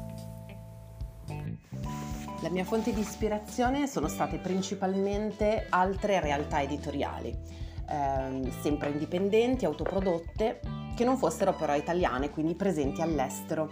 La 2.47 2.53
mia 2.53 2.63
fonte 2.63 2.93
di 2.93 3.01
ispirazione 3.01 3.89
sono 3.89 4.07
state 4.07 4.39
principalmente 4.39 5.67
altre 5.69 6.21
realtà 6.21 6.63
editoriali, 6.63 7.37
ehm, 7.89 8.49
sempre 8.63 8.91
indipendenti, 8.91 9.65
autoprodotte, 9.65 10.61
che 10.95 11.05
non 11.05 11.17
fossero 11.17 11.55
però 11.55 11.75
italiane, 11.75 12.31
quindi 12.31 12.55
presenti 12.55 13.03
all'estero. 13.03 13.69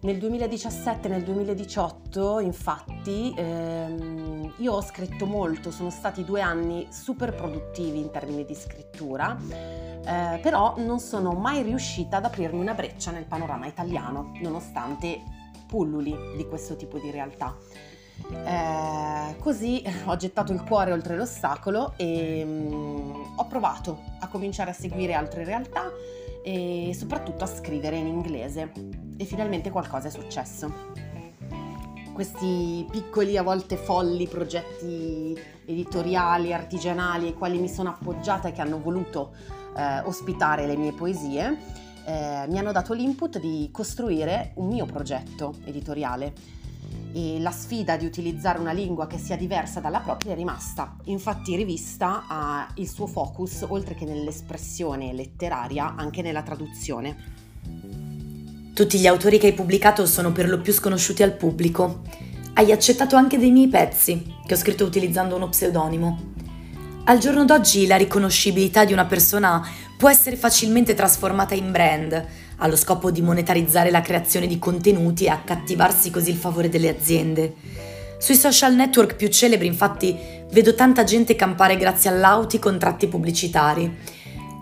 Nel 0.00 0.18
2017 0.18 1.06
e 1.06 1.10
nel 1.10 1.22
2018, 1.22 2.40
infatti, 2.40 3.32
ehm, 3.36 4.54
io 4.56 4.72
ho 4.72 4.82
scritto 4.82 5.24
molto, 5.26 5.70
sono 5.70 5.90
stati 5.90 6.24
due 6.24 6.40
anni 6.40 6.88
super 6.90 7.32
produttivi 7.32 8.00
in 8.00 8.10
termini 8.10 8.44
di 8.44 8.56
scrittura, 8.56 9.38
eh, 10.04 10.40
però 10.42 10.74
non 10.78 10.98
sono 10.98 11.30
mai 11.30 11.62
riuscita 11.62 12.16
ad 12.16 12.24
aprirmi 12.24 12.58
una 12.58 12.74
breccia 12.74 13.12
nel 13.12 13.26
panorama 13.26 13.68
italiano, 13.68 14.32
nonostante 14.40 15.22
pulluli 15.68 16.16
di 16.36 16.44
questo 16.48 16.74
tipo 16.74 16.98
di 16.98 17.12
realtà. 17.12 17.56
Eh, 18.28 19.36
così 19.38 19.82
ho 20.04 20.16
gettato 20.16 20.52
il 20.52 20.62
cuore 20.62 20.92
oltre 20.92 21.16
l'ostacolo 21.16 21.94
e 21.96 22.42
um, 22.44 23.32
ho 23.36 23.46
provato 23.46 24.02
a 24.20 24.28
cominciare 24.28 24.70
a 24.70 24.74
seguire 24.74 25.14
altre 25.14 25.44
realtà 25.44 25.90
e 26.42 26.92
soprattutto 26.94 27.44
a 27.44 27.46
scrivere 27.46 27.96
in 27.96 28.06
inglese 28.06 28.72
e 29.16 29.24
finalmente 29.24 29.70
qualcosa 29.70 30.08
è 30.08 30.10
successo. 30.10 31.08
Questi 32.12 32.86
piccoli, 32.90 33.36
a 33.36 33.42
volte 33.42 33.76
folli 33.76 34.26
progetti 34.26 35.38
editoriali, 35.64 36.52
artigianali 36.52 37.26
ai 37.26 37.34
quali 37.34 37.58
mi 37.58 37.68
sono 37.68 37.90
appoggiata 37.90 38.48
e 38.48 38.52
che 38.52 38.60
hanno 38.60 38.80
voluto 38.80 39.32
eh, 39.74 40.00
ospitare 40.00 40.66
le 40.66 40.76
mie 40.76 40.92
poesie, 40.92 41.56
eh, 42.04 42.44
mi 42.48 42.58
hanno 42.58 42.72
dato 42.72 42.92
l'input 42.92 43.38
di 43.38 43.70
costruire 43.72 44.52
un 44.56 44.68
mio 44.68 44.84
progetto 44.84 45.54
editoriale 45.64 46.32
e 47.12 47.40
la 47.40 47.50
sfida 47.50 47.96
di 47.96 48.06
utilizzare 48.06 48.58
una 48.58 48.72
lingua 48.72 49.06
che 49.06 49.18
sia 49.18 49.36
diversa 49.36 49.80
dalla 49.80 50.00
propria 50.00 50.32
è 50.32 50.36
rimasta. 50.36 50.96
Infatti 51.04 51.56
Rivista 51.56 52.24
ha 52.28 52.68
il 52.74 52.88
suo 52.88 53.06
focus, 53.06 53.64
oltre 53.66 53.94
che 53.94 54.04
nell'espressione 54.04 55.12
letteraria, 55.12 55.94
anche 55.96 56.22
nella 56.22 56.42
traduzione. 56.42 57.38
Tutti 58.72 58.98
gli 58.98 59.06
autori 59.06 59.38
che 59.38 59.48
hai 59.48 59.52
pubblicato 59.52 60.06
sono 60.06 60.32
per 60.32 60.48
lo 60.48 60.60
più 60.60 60.72
sconosciuti 60.72 61.22
al 61.22 61.34
pubblico. 61.34 62.02
Hai 62.54 62.72
accettato 62.72 63.16
anche 63.16 63.38
dei 63.38 63.50
miei 63.50 63.68
pezzi, 63.68 64.34
che 64.46 64.54
ho 64.54 64.56
scritto 64.56 64.84
utilizzando 64.84 65.36
uno 65.36 65.48
pseudonimo. 65.48 66.28
Al 67.04 67.18
giorno 67.18 67.44
d'oggi 67.44 67.86
la 67.86 67.96
riconoscibilità 67.96 68.84
di 68.84 68.92
una 68.92 69.06
persona 69.06 69.66
può 69.96 70.08
essere 70.08 70.36
facilmente 70.36 70.94
trasformata 70.94 71.54
in 71.54 71.72
brand, 71.72 72.26
allo 72.60 72.76
scopo 72.76 73.10
di 73.10 73.20
monetarizzare 73.20 73.90
la 73.90 74.00
creazione 74.00 74.46
di 74.46 74.58
contenuti 74.58 75.24
e 75.24 75.28
accattivarsi 75.28 76.10
così 76.10 76.30
il 76.30 76.36
favore 76.36 76.68
delle 76.68 76.88
aziende. 76.88 77.54
Sui 78.18 78.36
social 78.36 78.74
network 78.74 79.16
più 79.16 79.28
celebri, 79.28 79.66
infatti, 79.66 80.16
vedo 80.50 80.74
tanta 80.74 81.04
gente 81.04 81.34
campare 81.36 81.76
grazie 81.76 82.10
all'auti 82.10 82.58
contratti 82.58 83.06
pubblicitari. 83.08 83.96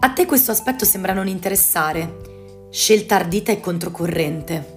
A 0.01 0.11
te 0.11 0.27
questo 0.27 0.53
aspetto 0.53 0.85
sembra 0.85 1.13
non 1.13 1.27
interessare. 1.27 2.67
Scelta 2.71 3.17
ardita 3.17 3.51
e 3.51 3.59
controcorrente. 3.59 4.77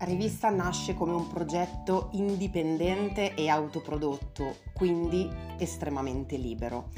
Rivista 0.00 0.48
nasce 0.48 0.94
come 0.94 1.12
un 1.12 1.28
progetto 1.28 2.08
indipendente 2.12 3.34
e 3.34 3.48
autoprodotto, 3.48 4.56
quindi 4.72 5.28
estremamente 5.58 6.38
libero. 6.38 6.88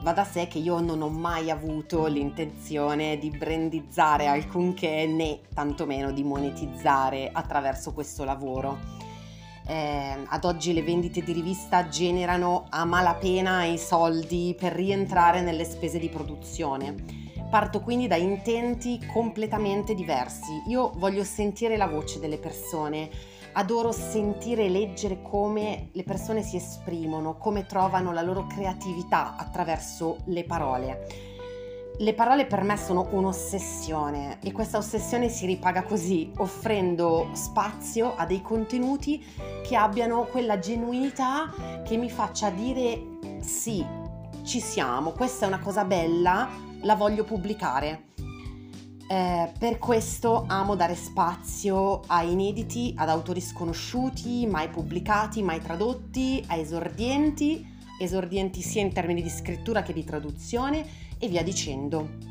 Va 0.00 0.12
da 0.12 0.24
sé 0.24 0.46
che 0.46 0.58
io 0.58 0.78
non 0.78 1.02
ho 1.02 1.08
mai 1.08 1.50
avuto 1.50 2.06
l'intenzione 2.06 3.18
di 3.18 3.30
brandizzare 3.30 4.26
alcunché 4.26 5.06
né 5.06 5.40
tantomeno 5.52 6.12
di 6.12 6.22
monetizzare 6.22 7.30
attraverso 7.32 7.92
questo 7.92 8.22
lavoro. 8.22 8.78
Eh, 9.66 10.24
ad 10.24 10.44
oggi 10.44 10.72
le 10.72 10.82
vendite 10.82 11.22
di 11.22 11.32
rivista 11.32 11.88
generano 11.88 12.66
a 12.70 12.84
malapena 12.84 13.64
i 13.64 13.76
soldi 13.76 14.54
per 14.58 14.72
rientrare 14.72 15.40
nelle 15.40 15.64
spese 15.64 15.98
di 15.98 16.08
produzione. 16.08 16.94
Parto 17.50 17.80
quindi 17.80 18.06
da 18.06 18.16
intenti 18.16 19.04
completamente 19.12 19.94
diversi. 19.94 20.62
Io 20.68 20.92
voglio 20.96 21.24
sentire 21.24 21.76
la 21.76 21.86
voce 21.86 22.20
delle 22.20 22.38
persone, 22.38 23.10
adoro 23.58 23.90
sentire 23.90 24.66
e 24.66 24.68
leggere 24.68 25.20
come 25.20 25.88
le 25.92 26.04
persone 26.04 26.42
si 26.42 26.56
esprimono, 26.56 27.36
come 27.36 27.66
trovano 27.66 28.12
la 28.12 28.22
loro 28.22 28.46
creatività 28.46 29.34
attraverso 29.36 30.18
le 30.26 30.44
parole. 30.44 31.06
Le 31.98 32.14
parole 32.14 32.46
per 32.46 32.62
me 32.62 32.76
sono 32.76 33.08
un'ossessione 33.10 34.38
e 34.40 34.52
questa 34.52 34.78
ossessione 34.78 35.28
si 35.28 35.46
ripaga 35.46 35.82
così, 35.82 36.30
offrendo 36.36 37.30
spazio 37.32 38.14
a 38.14 38.24
dei 38.26 38.42
contenuti 38.42 39.24
che 39.66 39.74
abbiano 39.74 40.22
quella 40.26 40.60
genuinità 40.60 41.52
che 41.84 41.96
mi 41.96 42.08
faccia 42.08 42.50
dire 42.50 43.18
sì, 43.40 43.84
ci 44.44 44.60
siamo, 44.60 45.10
questa 45.10 45.46
è 45.46 45.48
una 45.48 45.58
cosa 45.58 45.84
bella, 45.84 46.48
la 46.82 46.94
voglio 46.94 47.24
pubblicare. 47.24 48.07
Eh, 49.10 49.52
per 49.58 49.78
questo 49.78 50.44
amo 50.46 50.76
dare 50.76 50.94
spazio 50.94 52.02
a 52.08 52.22
inediti, 52.22 52.92
ad 52.94 53.08
autori 53.08 53.40
sconosciuti, 53.40 54.46
mai 54.46 54.68
pubblicati, 54.68 55.42
mai 55.42 55.62
tradotti, 55.62 56.44
a 56.48 56.56
esordienti, 56.56 57.66
esordienti 57.98 58.60
sia 58.60 58.82
in 58.82 58.92
termini 58.92 59.22
di 59.22 59.30
scrittura 59.30 59.82
che 59.82 59.94
di 59.94 60.04
traduzione 60.04 60.84
e 61.18 61.26
via 61.26 61.42
dicendo. 61.42 62.26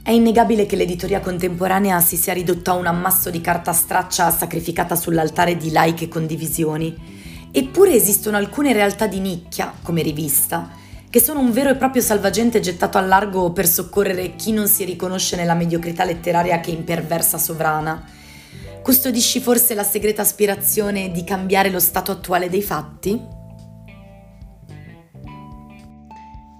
È 0.00 0.12
innegabile 0.12 0.64
che 0.64 0.76
l'editoria 0.76 1.18
contemporanea 1.18 1.98
si 2.00 2.16
sia 2.16 2.32
ridotta 2.32 2.70
a 2.70 2.76
un 2.76 2.86
ammasso 2.86 3.30
di 3.30 3.40
carta 3.40 3.72
straccia 3.72 4.30
sacrificata 4.30 4.94
sull'altare 4.94 5.56
di 5.56 5.70
like 5.72 6.04
e 6.04 6.08
condivisioni. 6.08 6.96
Eppure 7.50 7.94
esistono 7.94 8.36
alcune 8.36 8.72
realtà 8.72 9.08
di 9.08 9.18
nicchia, 9.18 9.74
come 9.82 10.02
rivista, 10.02 10.78
che 11.10 11.20
sono 11.20 11.40
un 11.40 11.50
vero 11.50 11.70
e 11.70 11.76
proprio 11.76 12.02
salvagente 12.02 12.60
gettato 12.60 12.96
al 12.96 13.08
largo 13.08 13.50
per 13.50 13.66
soccorrere 13.66 14.36
chi 14.36 14.52
non 14.52 14.68
si 14.68 14.84
riconosce 14.84 15.34
nella 15.34 15.54
mediocrità 15.54 16.04
letteraria 16.04 16.60
che 16.60 16.70
imperversa 16.70 17.36
sovrana. 17.36 18.08
Custodisci 18.80 19.40
forse 19.40 19.74
la 19.74 19.82
segreta 19.82 20.22
aspirazione 20.22 21.10
di 21.10 21.24
cambiare 21.24 21.68
lo 21.68 21.80
stato 21.80 22.12
attuale 22.12 22.48
dei 22.48 22.62
fatti? 22.62 23.20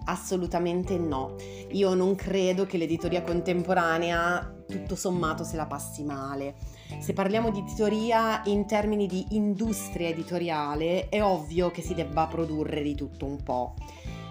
Assolutamente 0.06 0.98
no. 0.98 1.36
Io 1.70 1.94
non 1.94 2.16
credo 2.16 2.66
che 2.66 2.76
l'editoria 2.76 3.22
contemporanea 3.22 4.52
tutto 4.66 4.96
sommato 4.96 5.44
se 5.44 5.54
la 5.54 5.66
passi 5.66 6.02
male. 6.02 6.56
Se 6.98 7.12
parliamo 7.12 7.50
di 7.50 7.60
editoria 7.60 8.42
in 8.46 8.66
termini 8.66 9.06
di 9.06 9.26
industria 9.30 10.08
editoriale, 10.08 11.08
è 11.08 11.22
ovvio 11.22 11.70
che 11.70 11.82
si 11.82 11.94
debba 11.94 12.26
produrre 12.26 12.82
di 12.82 12.96
tutto 12.96 13.26
un 13.26 13.40
po' 13.44 13.74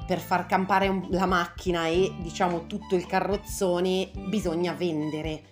per 0.09 0.17
far 0.17 0.47
campare 0.47 1.03
la 1.09 1.27
macchina 1.27 1.85
e 1.85 2.11
diciamo 2.17 2.65
tutto 2.65 2.95
il 2.95 3.05
carrozzone 3.05 4.09
bisogna 4.25 4.73
vendere. 4.73 5.43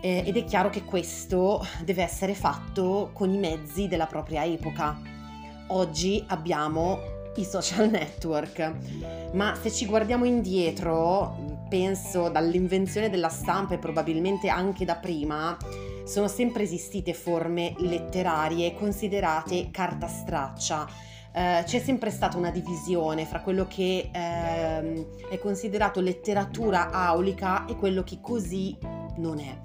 Eh, 0.00 0.24
ed 0.26 0.36
è 0.36 0.42
chiaro 0.42 0.68
che 0.68 0.82
questo 0.82 1.64
deve 1.84 2.02
essere 2.02 2.34
fatto 2.34 3.10
con 3.12 3.32
i 3.32 3.38
mezzi 3.38 3.86
della 3.86 4.06
propria 4.06 4.44
epoca. 4.44 5.00
Oggi 5.68 6.24
abbiamo 6.26 6.98
i 7.36 7.44
social 7.44 7.88
network, 7.88 9.30
ma 9.32 9.54
se 9.54 9.70
ci 9.70 9.86
guardiamo 9.86 10.24
indietro, 10.24 11.62
penso 11.68 12.28
dall'invenzione 12.30 13.08
della 13.08 13.28
stampa 13.28 13.74
e 13.74 13.78
probabilmente 13.78 14.48
anche 14.48 14.84
da 14.84 14.96
prima, 14.96 15.56
sono 16.04 16.26
sempre 16.26 16.64
esistite 16.64 17.14
forme 17.14 17.74
letterarie 17.78 18.74
considerate 18.74 19.70
carta 19.70 20.08
straccia 20.08 21.12
eh, 21.36 21.64
c'è 21.66 21.80
sempre 21.80 22.10
stata 22.10 22.38
una 22.38 22.50
divisione 22.50 23.24
fra 23.24 23.40
quello 23.40 23.66
che 23.66 24.08
ehm, 24.12 25.28
è 25.28 25.38
considerato 25.40 26.00
letteratura 26.00 26.90
aulica 26.90 27.66
e 27.66 27.74
quello 27.74 28.04
che 28.04 28.18
così 28.20 28.76
non 29.16 29.40
è. 29.40 29.58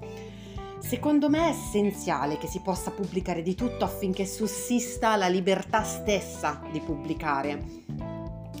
Secondo 0.80 1.30
me 1.30 1.46
è 1.46 1.50
essenziale 1.50 2.38
che 2.38 2.48
si 2.48 2.60
possa 2.60 2.90
pubblicare 2.90 3.42
di 3.42 3.54
tutto 3.54 3.84
affinché 3.84 4.26
sussista 4.26 5.14
la 5.14 5.28
libertà 5.28 5.84
stessa 5.84 6.60
di 6.72 6.80
pubblicare. 6.80 7.62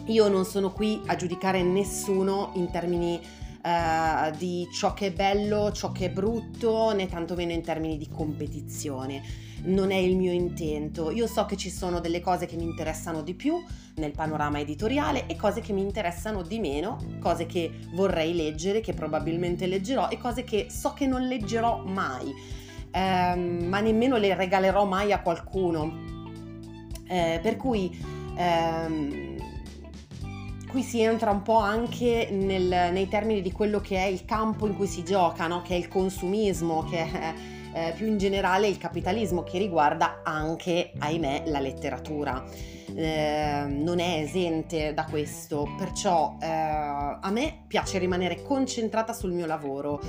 Io 0.04 0.28
non 0.28 0.44
sono 0.44 0.70
qui 0.70 1.02
a 1.06 1.16
giudicare 1.16 1.62
nessuno 1.64 2.52
in 2.54 2.70
termini 2.70 3.20
uh, 3.62 4.36
di 4.36 4.68
ciò 4.72 4.94
che 4.94 5.06
è 5.06 5.12
bello, 5.12 5.72
ciò 5.72 5.92
che 5.92 6.06
è 6.06 6.10
brutto, 6.10 6.92
né 6.94 7.06
tantomeno 7.08 7.52
in 7.52 7.62
termini 7.62 7.96
di 7.96 8.08
competizione. 8.08 9.22
Non 9.62 9.90
è 9.90 9.96
il 9.96 10.16
mio 10.16 10.32
intento. 10.32 11.10
Io 11.10 11.26
so 11.26 11.44
che 11.44 11.56
ci 11.56 11.68
sono 11.68 12.00
delle 12.00 12.20
cose 12.20 12.46
che 12.46 12.56
mi 12.56 12.64
interessano 12.64 13.22
di 13.22 13.34
più 13.34 13.62
nel 13.96 14.12
panorama 14.12 14.58
editoriale 14.58 15.26
e 15.26 15.36
cose 15.36 15.60
che 15.60 15.74
mi 15.74 15.82
interessano 15.82 16.42
di 16.42 16.58
meno, 16.58 16.96
cose 17.20 17.44
che 17.44 17.70
vorrei 17.92 18.34
leggere, 18.34 18.80
che 18.80 18.94
probabilmente 18.94 19.66
leggerò 19.66 20.08
e 20.08 20.16
cose 20.16 20.44
che 20.44 20.68
so 20.70 20.94
che 20.94 21.06
non 21.06 21.26
leggerò 21.26 21.84
mai, 21.84 22.32
ehm, 22.90 23.66
ma 23.66 23.80
nemmeno 23.80 24.16
le 24.16 24.34
regalerò 24.34 24.86
mai 24.86 25.12
a 25.12 25.20
qualcuno. 25.20 26.08
Eh, 27.06 27.40
per 27.42 27.56
cui 27.56 27.94
ehm, 28.36 29.29
qui 30.70 30.82
si 30.82 31.00
entra 31.00 31.30
un 31.32 31.42
po' 31.42 31.58
anche 31.58 32.28
nel, 32.30 32.92
nei 32.92 33.08
termini 33.08 33.42
di 33.42 33.50
quello 33.50 33.80
che 33.80 33.96
è 33.96 34.06
il 34.06 34.24
campo 34.24 34.66
in 34.66 34.76
cui 34.76 34.86
si 34.86 35.02
gioca, 35.02 35.46
no? 35.48 35.62
che 35.62 35.74
è 35.74 35.76
il 35.76 35.88
consumismo, 35.88 36.84
che 36.84 37.10
è 37.10 37.34
eh, 37.72 37.92
più 37.96 38.06
in 38.06 38.18
generale 38.18 38.68
il 38.68 38.78
capitalismo 38.78 39.42
che 39.42 39.58
riguarda 39.58 40.20
anche, 40.22 40.92
ahimè, 40.96 41.44
la 41.46 41.58
letteratura. 41.58 42.44
Eh, 42.94 43.64
non 43.66 43.98
è 43.98 44.20
esente 44.22 44.94
da 44.94 45.04
questo, 45.04 45.68
perciò 45.76 46.36
eh, 46.40 46.46
a 46.46 47.30
me 47.30 47.62
piace 47.66 47.98
rimanere 47.98 48.42
concentrata 48.42 49.12
sul 49.12 49.32
mio 49.32 49.46
lavoro 49.46 50.00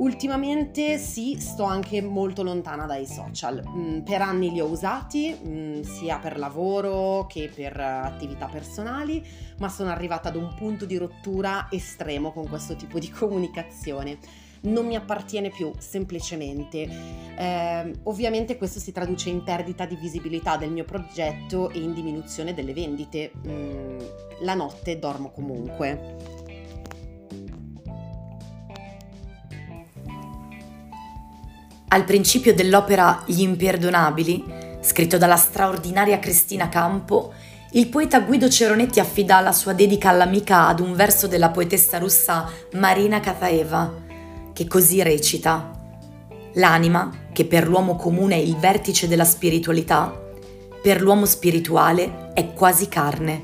Ultimamente 0.00 0.96
sì, 0.96 1.36
sto 1.38 1.64
anche 1.64 2.00
molto 2.00 2.42
lontana 2.42 2.86
dai 2.86 3.06
social. 3.06 3.62
Mm, 3.68 3.98
per 4.00 4.22
anni 4.22 4.50
li 4.50 4.58
ho 4.58 4.66
usati, 4.66 5.38
mm, 5.38 5.82
sia 5.82 6.16
per 6.18 6.38
lavoro 6.38 7.26
che 7.26 7.50
per 7.54 7.78
attività 7.78 8.46
personali, 8.46 9.22
ma 9.58 9.68
sono 9.68 9.90
arrivata 9.90 10.30
ad 10.30 10.36
un 10.36 10.54
punto 10.54 10.86
di 10.86 10.96
rottura 10.96 11.68
estremo 11.70 12.32
con 12.32 12.48
questo 12.48 12.76
tipo 12.76 12.98
di 12.98 13.10
comunicazione. 13.12 14.16
Non 14.62 14.86
mi 14.86 14.96
appartiene 14.96 15.50
più, 15.50 15.70
semplicemente. 15.76 16.88
Eh, 17.36 17.92
ovviamente 18.04 18.56
questo 18.56 18.78
si 18.78 18.92
traduce 18.92 19.28
in 19.28 19.42
perdita 19.42 19.84
di 19.84 19.96
visibilità 19.96 20.56
del 20.56 20.70
mio 20.70 20.84
progetto 20.84 21.68
e 21.68 21.78
in 21.78 21.92
diminuzione 21.92 22.54
delle 22.54 22.72
vendite. 22.72 23.32
Mm, 23.46 23.98
la 24.40 24.54
notte 24.54 24.98
dormo 24.98 25.30
comunque. 25.30 26.39
Al 31.92 32.04
principio 32.04 32.54
dell'opera 32.54 33.24
Gli 33.26 33.40
imperdonabili, 33.40 34.44
scritto 34.80 35.18
dalla 35.18 35.36
straordinaria 35.36 36.20
Cristina 36.20 36.68
Campo, 36.68 37.32
il 37.72 37.88
poeta 37.88 38.20
Guido 38.20 38.48
Ceronetti 38.48 39.00
affida 39.00 39.40
la 39.40 39.50
sua 39.50 39.72
dedica 39.72 40.08
all'amica 40.08 40.68
ad 40.68 40.78
un 40.78 40.94
verso 40.94 41.26
della 41.26 41.50
poetessa 41.50 41.98
russa 41.98 42.48
Marina 42.74 43.18
Kataeva, 43.18 43.92
che 44.52 44.68
così 44.68 45.02
recita: 45.02 45.68
L'anima, 46.54 47.10
che 47.32 47.44
per 47.44 47.66
l'uomo 47.66 47.96
comune 47.96 48.36
è 48.36 48.38
il 48.38 48.56
vertice 48.56 49.08
della 49.08 49.24
spiritualità, 49.24 50.16
per 50.80 51.00
l'uomo 51.00 51.26
spirituale 51.26 52.30
è 52.34 52.52
quasi 52.52 52.86
carne. 52.86 53.42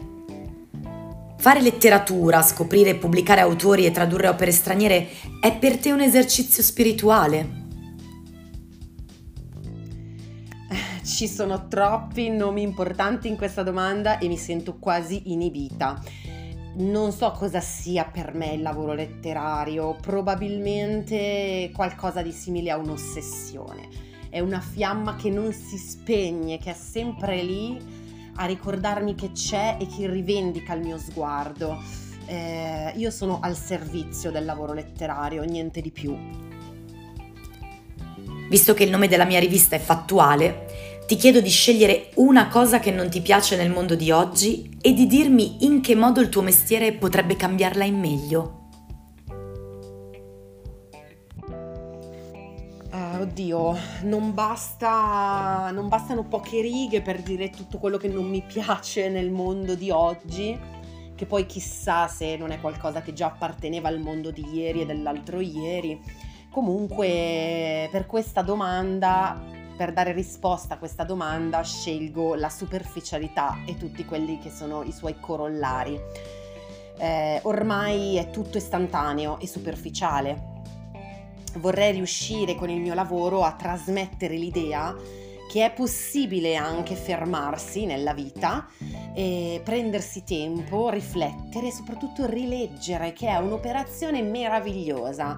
Fare 1.36 1.60
letteratura, 1.60 2.42
scoprire 2.42 2.90
e 2.90 2.94
pubblicare 2.94 3.40
autori 3.40 3.86
e 3.86 3.90
tradurre 3.90 4.28
opere 4.28 4.52
straniere 4.52 5.08
è 5.40 5.52
per 5.52 5.78
te 5.78 5.90
un 5.90 6.00
esercizio 6.00 6.62
spirituale? 6.62 7.64
Ci 11.06 11.28
sono 11.28 11.68
troppi 11.68 12.30
nomi 12.30 12.62
importanti 12.62 13.28
in 13.28 13.36
questa 13.36 13.62
domanda 13.62 14.18
e 14.18 14.26
mi 14.26 14.36
sento 14.36 14.76
quasi 14.76 15.30
inibita. 15.30 16.02
Non 16.78 17.12
so 17.12 17.30
cosa 17.30 17.60
sia 17.60 18.04
per 18.04 18.34
me 18.34 18.54
il 18.54 18.60
lavoro 18.60 18.92
letterario, 18.92 19.96
probabilmente 20.00 21.70
qualcosa 21.72 22.22
di 22.22 22.32
simile 22.32 22.72
a 22.72 22.76
un'ossessione. 22.76 23.88
È 24.28 24.40
una 24.40 24.58
fiamma 24.58 25.14
che 25.14 25.30
non 25.30 25.52
si 25.52 25.78
spegne, 25.78 26.58
che 26.58 26.72
è 26.72 26.74
sempre 26.74 27.40
lì 27.40 27.78
a 28.34 28.44
ricordarmi 28.44 29.14
che 29.14 29.30
c'è 29.30 29.76
e 29.78 29.86
che 29.86 30.10
rivendica 30.10 30.74
il 30.74 30.82
mio 30.82 30.98
sguardo. 30.98 31.78
Eh, 32.26 32.92
io 32.96 33.12
sono 33.12 33.38
al 33.40 33.56
servizio 33.56 34.32
del 34.32 34.44
lavoro 34.44 34.72
letterario, 34.72 35.44
niente 35.44 35.80
di 35.80 35.92
più. 35.92 36.18
Visto 38.48 38.74
che 38.74 38.84
il 38.84 38.90
nome 38.90 39.08
della 39.08 39.24
mia 39.24 39.40
rivista 39.40 39.74
è 39.74 39.80
fattuale, 39.80 40.65
ti 41.06 41.14
chiedo 41.14 41.40
di 41.40 41.50
scegliere 41.50 42.10
una 42.16 42.48
cosa 42.48 42.80
che 42.80 42.90
non 42.90 43.08
ti 43.08 43.20
piace 43.20 43.56
nel 43.56 43.70
mondo 43.70 43.94
di 43.94 44.10
oggi 44.10 44.76
e 44.80 44.92
di 44.92 45.06
dirmi 45.06 45.64
in 45.64 45.80
che 45.80 45.94
modo 45.94 46.20
il 46.20 46.28
tuo 46.28 46.42
mestiere 46.42 46.94
potrebbe 46.94 47.36
cambiarla 47.36 47.84
in 47.84 47.96
meglio. 47.96 48.64
Uh, 52.90 53.20
oddio, 53.20 53.76
non, 54.02 54.34
basta, 54.34 55.70
non 55.72 55.86
bastano 55.86 56.24
poche 56.24 56.60
righe 56.60 57.00
per 57.02 57.22
dire 57.22 57.50
tutto 57.50 57.78
quello 57.78 57.98
che 57.98 58.08
non 58.08 58.28
mi 58.28 58.42
piace 58.44 59.08
nel 59.08 59.30
mondo 59.30 59.76
di 59.76 59.90
oggi, 59.90 60.58
che 61.14 61.24
poi 61.24 61.46
chissà 61.46 62.08
se 62.08 62.36
non 62.36 62.50
è 62.50 62.60
qualcosa 62.60 63.02
che 63.02 63.12
già 63.12 63.26
apparteneva 63.26 63.86
al 63.86 64.00
mondo 64.00 64.32
di 64.32 64.44
ieri 64.52 64.80
e 64.80 64.86
dell'altro 64.86 65.38
ieri. 65.38 66.00
Comunque, 66.50 67.88
per 67.92 68.06
questa 68.06 68.42
domanda 68.42 69.64
per 69.76 69.92
dare 69.92 70.12
risposta 70.12 70.74
a 70.74 70.78
questa 70.78 71.04
domanda 71.04 71.62
scelgo 71.62 72.34
la 72.34 72.48
superficialità 72.48 73.58
e 73.66 73.76
tutti 73.76 74.04
quelli 74.04 74.38
che 74.38 74.50
sono 74.50 74.82
i 74.82 74.92
suoi 74.92 75.20
corollari. 75.20 76.00
Eh, 76.98 77.40
ormai 77.42 78.16
è 78.16 78.30
tutto 78.30 78.56
istantaneo 78.56 79.38
e 79.38 79.46
superficiale. 79.46 80.54
Vorrei 81.58 81.92
riuscire 81.92 82.54
con 82.54 82.70
il 82.70 82.80
mio 82.80 82.94
lavoro 82.94 83.42
a 83.42 83.52
trasmettere 83.52 84.34
l'idea 84.36 84.94
che 85.48 85.64
è 85.64 85.72
possibile 85.72 86.56
anche 86.56 86.96
fermarsi 86.96 87.86
nella 87.86 88.12
vita, 88.12 88.66
prendersi 89.62 90.24
tempo, 90.24 90.90
riflettere 90.90 91.68
e 91.68 91.72
soprattutto 91.72 92.26
rileggere, 92.26 93.12
che 93.12 93.28
è 93.28 93.36
un'operazione 93.36 94.22
meravigliosa. 94.22 95.36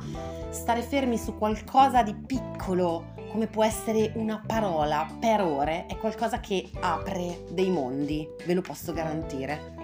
Stare 0.49 0.81
fermi 0.81 1.19
su 1.19 1.37
qualcosa 1.37 2.03
di 2.03 2.15
piccolo, 2.15 3.13
come 3.31 3.47
può 3.47 3.65
essere 3.65 4.13
una 4.15 4.43
parola 4.45 5.07
per 5.21 5.41
ore, 5.41 5.87
è 5.87 5.97
qualcosa 5.97 6.41
che 6.41 6.71
apre 6.81 7.45
dei 7.51 7.71
mondi, 7.71 8.27
ve 8.45 8.55
lo 8.55 8.63
posso 8.63 8.93
garantire. 8.93 9.77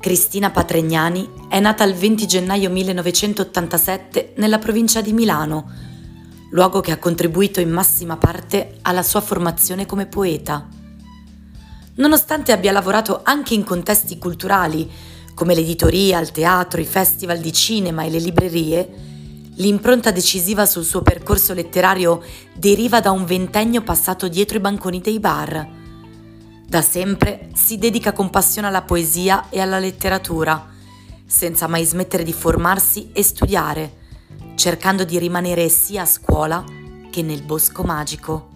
Cristina 0.00 0.50
Patregnani 0.50 1.28
è 1.48 1.60
nata 1.60 1.84
il 1.84 1.94
20 1.94 2.26
gennaio 2.26 2.70
1987 2.70 4.32
nella 4.36 4.58
provincia 4.58 5.00
di 5.00 5.12
Milano, 5.12 5.70
luogo 6.50 6.80
che 6.80 6.90
ha 6.90 6.98
contribuito 6.98 7.60
in 7.60 7.70
massima 7.70 8.16
parte 8.16 8.78
alla 8.82 9.02
sua 9.02 9.20
formazione 9.20 9.86
come 9.86 10.06
poeta. 10.06 10.66
Nonostante 11.96 12.52
abbia 12.52 12.72
lavorato 12.72 13.20
anche 13.22 13.54
in 13.54 13.62
contesti 13.62 14.16
culturali, 14.16 14.90
come 15.34 15.54
l'editoria, 15.54 16.18
il 16.18 16.32
teatro, 16.32 16.80
i 16.80 16.86
festival 16.86 17.38
di 17.38 17.52
cinema 17.52 18.02
e 18.02 18.10
le 18.10 18.18
librerie, 18.18 18.88
L'impronta 19.60 20.10
decisiva 20.10 20.64
sul 20.64 20.84
suo 20.84 21.02
percorso 21.02 21.52
letterario 21.52 22.22
deriva 22.54 23.00
da 23.00 23.10
un 23.10 23.26
ventennio 23.26 23.82
passato 23.82 24.26
dietro 24.26 24.56
i 24.56 24.60
banconi 24.60 25.02
dei 25.02 25.20
bar. 25.20 25.68
Da 26.66 26.80
sempre 26.80 27.50
si 27.52 27.76
dedica 27.76 28.12
con 28.12 28.30
passione 28.30 28.68
alla 28.68 28.80
poesia 28.80 29.50
e 29.50 29.60
alla 29.60 29.78
letteratura, 29.78 30.66
senza 31.26 31.66
mai 31.66 31.84
smettere 31.84 32.22
di 32.22 32.32
formarsi 32.32 33.10
e 33.12 33.22
studiare, 33.22 33.96
cercando 34.54 35.04
di 35.04 35.18
rimanere 35.18 35.68
sia 35.68 36.02
a 36.02 36.06
scuola 36.06 36.64
che 37.10 37.20
nel 37.20 37.42
bosco 37.42 37.82
magico. 37.82 38.49